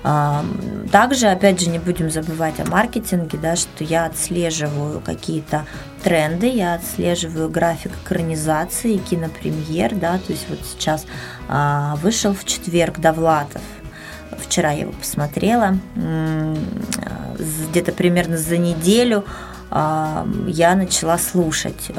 [0.03, 5.67] Также, опять же, не будем забывать о маркетинге, да, что я отслеживаю какие-то
[6.03, 11.05] тренды, я отслеживаю график экранизации, кинопремьер, да, то есть вот сейчас
[11.49, 13.61] а, вышел в четверг Довлатов,
[14.39, 15.77] вчера я его посмотрела,
[17.69, 19.25] где-то примерно за неделю
[19.71, 21.93] я начала слушать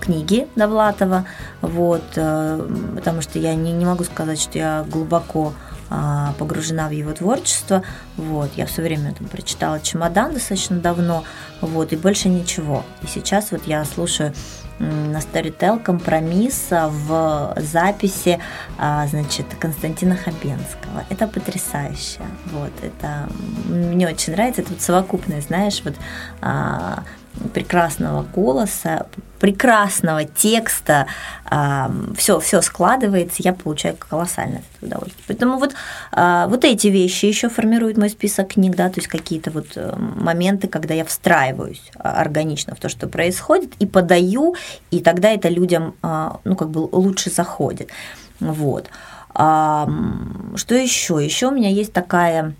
[0.00, 1.24] книги Довлатова,
[1.60, 5.52] вот, э, потому что я не, не могу сказать, что я глубоко
[5.88, 7.82] а, погружена в его творчество,
[8.16, 11.22] вот, я все время там прочитала «Чемодан» достаточно давно,
[11.60, 12.84] вот, и больше ничего.
[13.02, 14.32] И сейчас вот я слушаю
[14.78, 18.38] на Storytel компромисс в записи
[18.78, 21.04] а, значит, Константина Хабенского.
[21.08, 22.20] Это потрясающе.
[22.46, 23.28] Вот, это
[23.68, 24.62] мне очень нравится.
[24.62, 25.94] Это вот совокупное, знаешь, вот
[27.52, 29.06] прекрасного голоса,
[29.38, 31.06] прекрасного текста,
[32.16, 35.24] все, все складывается, я получаю колоссальное удовольствие.
[35.28, 35.74] Поэтому вот,
[36.12, 39.94] а, вот эти вещи еще формируют мой список книг, да, то есть какие-то вот э,
[39.96, 44.56] моменты, когда я встраиваюсь а, органично в то, что происходит, и подаю,
[44.90, 47.90] и тогда это людям, а, ну, как бы лучше заходит.
[48.40, 48.90] Вот.
[49.34, 51.22] Что еще?
[51.22, 52.54] Еще у меня есть такая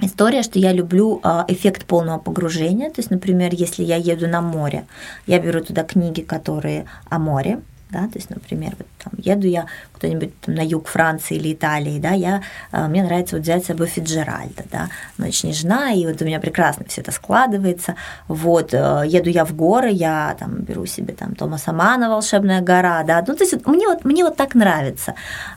[0.00, 2.90] история, что я люблю а, эффект полного погружения.
[2.90, 4.86] То есть, например, если я еду на море,
[5.26, 9.66] я беру туда книги, которые о море, да, то есть, например, вот там еду я
[9.94, 13.86] куда-нибудь на юг Франции или Италии, да, я, а, мне нравится вот взять с собой
[13.86, 17.94] Фиджеральда, да, «Ночь нежна», и вот у меня прекрасно все это складывается,
[18.26, 23.02] вот, э, еду я в горы, я там беру себе там Томаса Мана «Волшебная гора»,
[23.04, 25.14] да, ну, то есть мне вот, мне вот так нравится.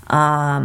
[0.07, 0.63] А,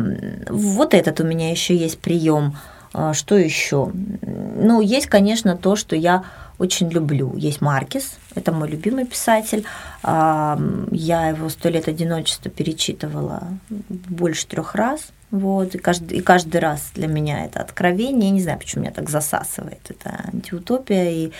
[0.48, 2.56] вот этот у меня еще есть прием–
[3.12, 3.90] что еще?
[3.92, 6.24] Ну, есть, конечно, то, что я
[6.58, 7.34] очень люблю.
[7.36, 9.64] Есть Маркис, это мой любимый писатель.
[10.02, 10.58] А,
[10.90, 15.08] я его «Сто лет одиночества» перечитывала больше трех раз.
[15.32, 18.28] Вот, и каждый, и каждый раз для меня это откровение.
[18.28, 19.80] Я не знаю, почему меня так засасывает.
[19.88, 21.10] Это антиутопия.
[21.10, 21.32] И,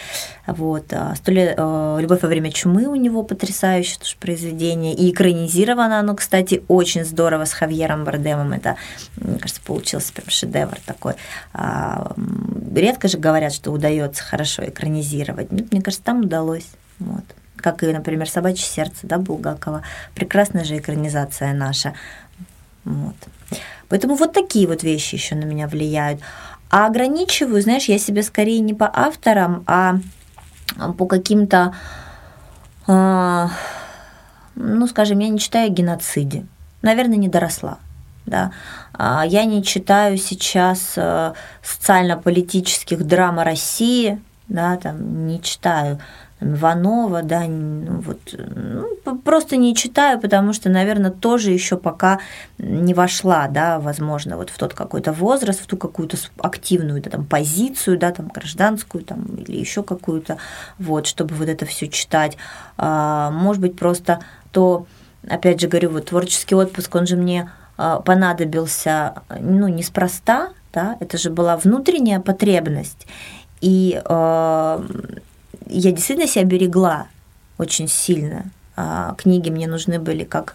[0.49, 4.93] вот, а, сто лет, э, «Любовь во время чумы» у него потрясающее тоже произведение.
[4.93, 8.53] И экранизировано оно, кстати, очень здорово с Хавьером Бардемом.
[8.53, 8.77] Это,
[9.17, 11.15] мне кажется, получился прям шедевр такой.
[11.53, 12.13] А,
[12.75, 15.53] редко же говорят, что удается хорошо экранизировать.
[15.53, 16.67] Мне кажется, там удалось.
[16.99, 17.25] Вот
[17.67, 19.83] как и, например, «Собачье сердце» да, Булгакова.
[20.15, 21.95] Прекрасная же экранизация наша.
[22.87, 23.17] Вот.
[23.89, 26.21] Поэтому вот такие вот вещи еще на меня влияют.
[26.71, 29.99] А ограничиваю, знаешь, я себе скорее не по авторам, а
[30.97, 31.75] по каким-то,
[32.87, 33.49] э,
[34.55, 36.47] ну, скажем, я не читаю о геноциде.
[36.83, 37.79] Наверное, не доросла.
[38.25, 38.53] Да.
[38.93, 41.33] А я не читаю сейчас э,
[41.63, 46.01] социально-политических драм России, да, там, не читаю
[46.41, 52.21] Иванова, да, ну, вот, ну, просто не читаю, потому что, наверное, тоже еще пока
[52.59, 57.25] не вошла, да, возможно, вот в тот какой-то возраст, в ту какую-то активную, да, там,
[57.25, 60.37] позицию, да, там, гражданскую, там, или еще какую-то,
[60.79, 62.37] вот, чтобы вот это все читать.
[62.77, 64.21] А, может быть, просто
[64.53, 64.87] то,
[65.27, 71.17] опять же говорю, вот творческий отпуск, он же мне а, понадобился, ну, неспроста, да, это
[71.17, 73.07] же была внутренняя потребность,
[73.63, 74.83] и э,
[75.67, 77.09] я действительно себя берегла
[77.59, 78.47] очень сильно.
[78.77, 80.55] А, книги мне нужны были как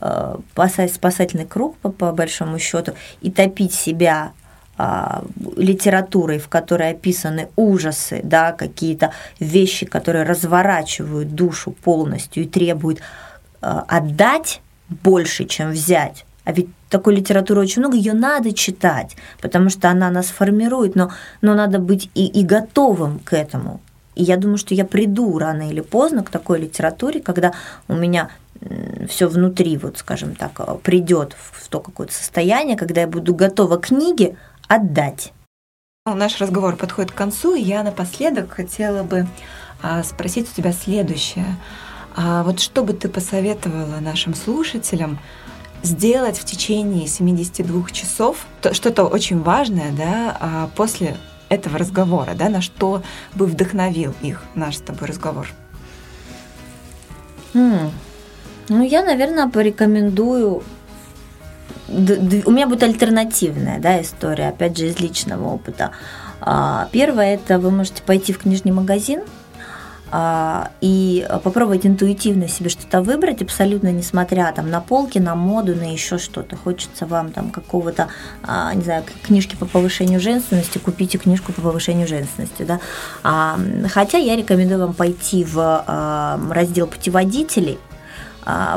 [0.00, 0.40] а,
[0.92, 4.32] спасательный круг, по, большому счету, и топить себя
[4.76, 5.24] а,
[5.56, 13.00] литературой, в которой описаны ужасы, да, какие-то вещи, которые разворачивают душу полностью и требуют
[13.60, 19.90] отдать больше, чем взять, А ведь такой литературы очень много, ее надо читать, потому что
[19.90, 23.80] она нас формирует, но, но надо быть и, и готовым к этому.
[24.20, 27.54] И я думаю, что я приду рано или поздно к такой литературе, когда
[27.88, 28.30] у меня
[29.08, 34.36] все внутри, вот скажем так, придет в то какое-то состояние, когда я буду готова книге
[34.68, 35.32] отдать.
[36.04, 39.26] Наш разговор подходит к концу, и я напоследок хотела бы
[39.82, 41.56] а, спросить у тебя следующее.
[42.14, 45.18] А вот что бы ты посоветовала нашим слушателям
[45.82, 51.16] сделать в течение 72 часов, что-то очень важное, да, а после
[51.50, 53.02] этого разговора, да, на что
[53.34, 55.48] бы вдохновил их наш с тобой разговор?
[57.52, 57.90] Mm.
[58.68, 60.62] Ну, я, наверное, порекомендую
[61.88, 65.90] у меня будет альтернативная да, история, опять же, из личного опыта.
[66.40, 69.22] А, первое– это вы можете пойти в книжный магазин,
[70.80, 76.18] и попробовать интуитивно себе что-то выбрать, абсолютно несмотря там на полки, на моду, на еще
[76.18, 76.56] что-то.
[76.56, 78.08] Хочется вам там какого-то,
[78.42, 82.80] а, не знаю, книжки по повышению женственности, купите книжку по повышению женственности, да.
[83.88, 85.84] Хотя я рекомендую вам пойти в
[86.50, 87.89] раздел путеводителей, а,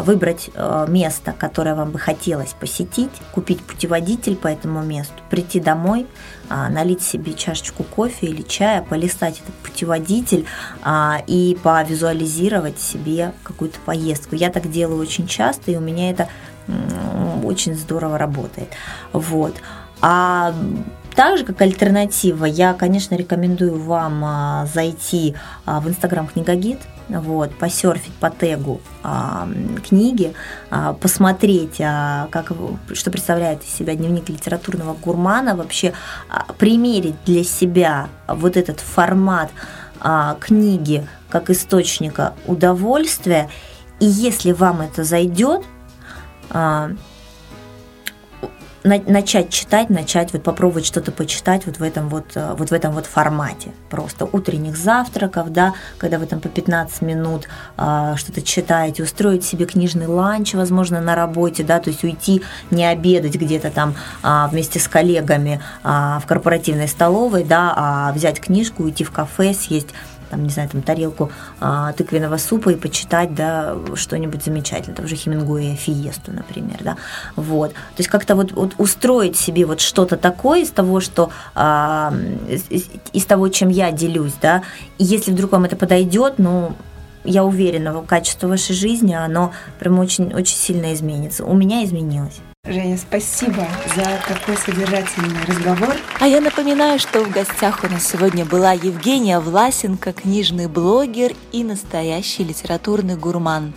[0.01, 6.05] выбрать э, место, которое вам бы хотелось посетить, купить путеводитель по этому месту, прийти домой,
[6.49, 10.45] а, налить себе чашечку кофе или чая, полистать этот путеводитель
[10.83, 14.35] а, и повизуализировать себе какую-то поездку.
[14.35, 16.27] Я так делаю очень часто, и у меня это
[17.43, 18.69] очень здорово работает.
[19.11, 19.55] Вот.
[20.01, 20.53] А
[21.15, 25.35] также, как альтернатива, я, конечно, рекомендую вам зайти
[25.65, 26.79] в Инстаграм Книгогид,
[27.09, 29.47] вот, посерфить по тегу а,
[29.87, 30.33] книги,
[30.69, 32.51] а, посмотреть, а, как,
[32.93, 35.93] что представляет из себя дневник литературного гурмана, вообще
[36.29, 39.51] а, примерить для себя вот этот формат
[39.99, 43.49] а, книги как источника удовольствия.
[43.99, 45.63] И если вам это зайдет,
[46.49, 46.91] а,
[48.83, 52.93] начать читать, начать вот попробовать что-то почитать вот в этом вот, э, вот в этом
[52.93, 53.71] вот формате.
[53.89, 59.65] Просто утренних завтраков, да, когда вы там по 15 минут а, что-то читаете, устроить себе
[59.65, 64.79] книжный ланч, возможно, на работе, да, то есть уйти не обедать где-то там а, вместе
[64.79, 69.89] с коллегами а, в корпоративной столовой, да, а взять книжку, уйти в кафе, съесть
[70.33, 75.15] там, не знаю, там тарелку а, тыквенного супа и почитать, да, что-нибудь замечательное, того же
[75.15, 76.97] Хемингуэя Фиесту, например, да,
[77.35, 77.73] вот.
[77.73, 82.11] То есть как-то вот, вот устроить себе вот что-то такое из того, что, а,
[82.49, 84.63] из, из того, чем я делюсь, да,
[84.97, 86.75] и если вдруг вам это подойдет, ну,
[87.23, 91.45] я уверена, качество вашей жизни, оно прям очень, очень сильно изменится.
[91.45, 92.41] У меня изменилось.
[92.65, 95.97] Женя, спасибо за такой содержательный разговор.
[96.21, 101.61] А я напоминаю, что в гостях у нас сегодня была Евгения Власенко, книжный блогер и
[101.65, 103.73] настоящий литературный гурман.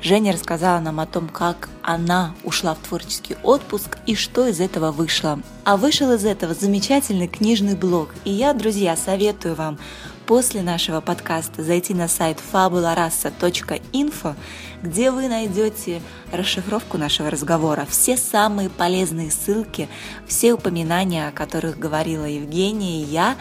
[0.00, 4.90] Женя рассказала нам о том, как она ушла в творческий отпуск и что из этого
[4.90, 5.38] вышло.
[5.64, 8.08] А вышел из этого замечательный книжный блог.
[8.24, 9.78] И я, друзья, советую вам
[10.30, 14.36] после нашего подкаста зайти на сайт fabularasa.info,
[14.80, 16.00] где вы найдете
[16.30, 19.88] расшифровку нашего разговора, все самые полезные ссылки,
[20.28, 23.34] все упоминания, о которых говорила Евгения и я.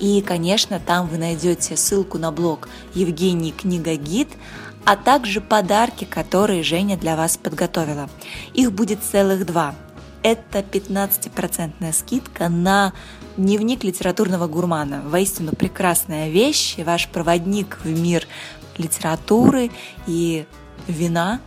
[0.00, 4.28] И, конечно, там вы найдете ссылку на блог Евгений Книга Гид,
[4.84, 8.10] а также подарки, которые Женя для вас подготовила.
[8.52, 9.74] Их будет целых два.
[10.22, 12.92] Это 15% скидка на
[13.36, 15.02] Дневник литературного гурмана.
[15.04, 18.28] Воистину прекрасная вещь, ваш проводник в мир
[18.78, 19.72] литературы
[20.06, 20.46] и
[20.86, 21.40] вина.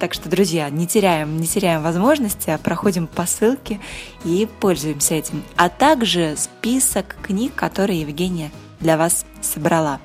[0.00, 3.80] Так что, друзья, не теряем, не теряем возможности, а проходим по ссылке
[4.24, 5.44] и пользуемся этим.
[5.56, 10.00] А также список книг, которые Евгения для вас собрала.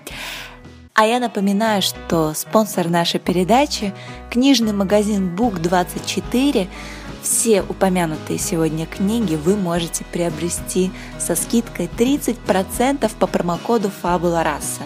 [0.93, 3.93] А я напоминаю, что спонсор нашей передачи–
[4.29, 6.67] книжный магазин Book24–
[7.21, 14.83] все упомянутые сегодня книги вы можете приобрести со скидкой 30% по промокоду Фабула Раса.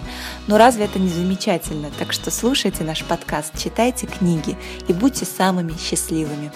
[0.48, 1.90] Но разве это не замечательно?
[1.98, 4.58] Так что слушайте наш подкаст, читайте книги
[4.88, 6.52] и будьте самыми счастливыми.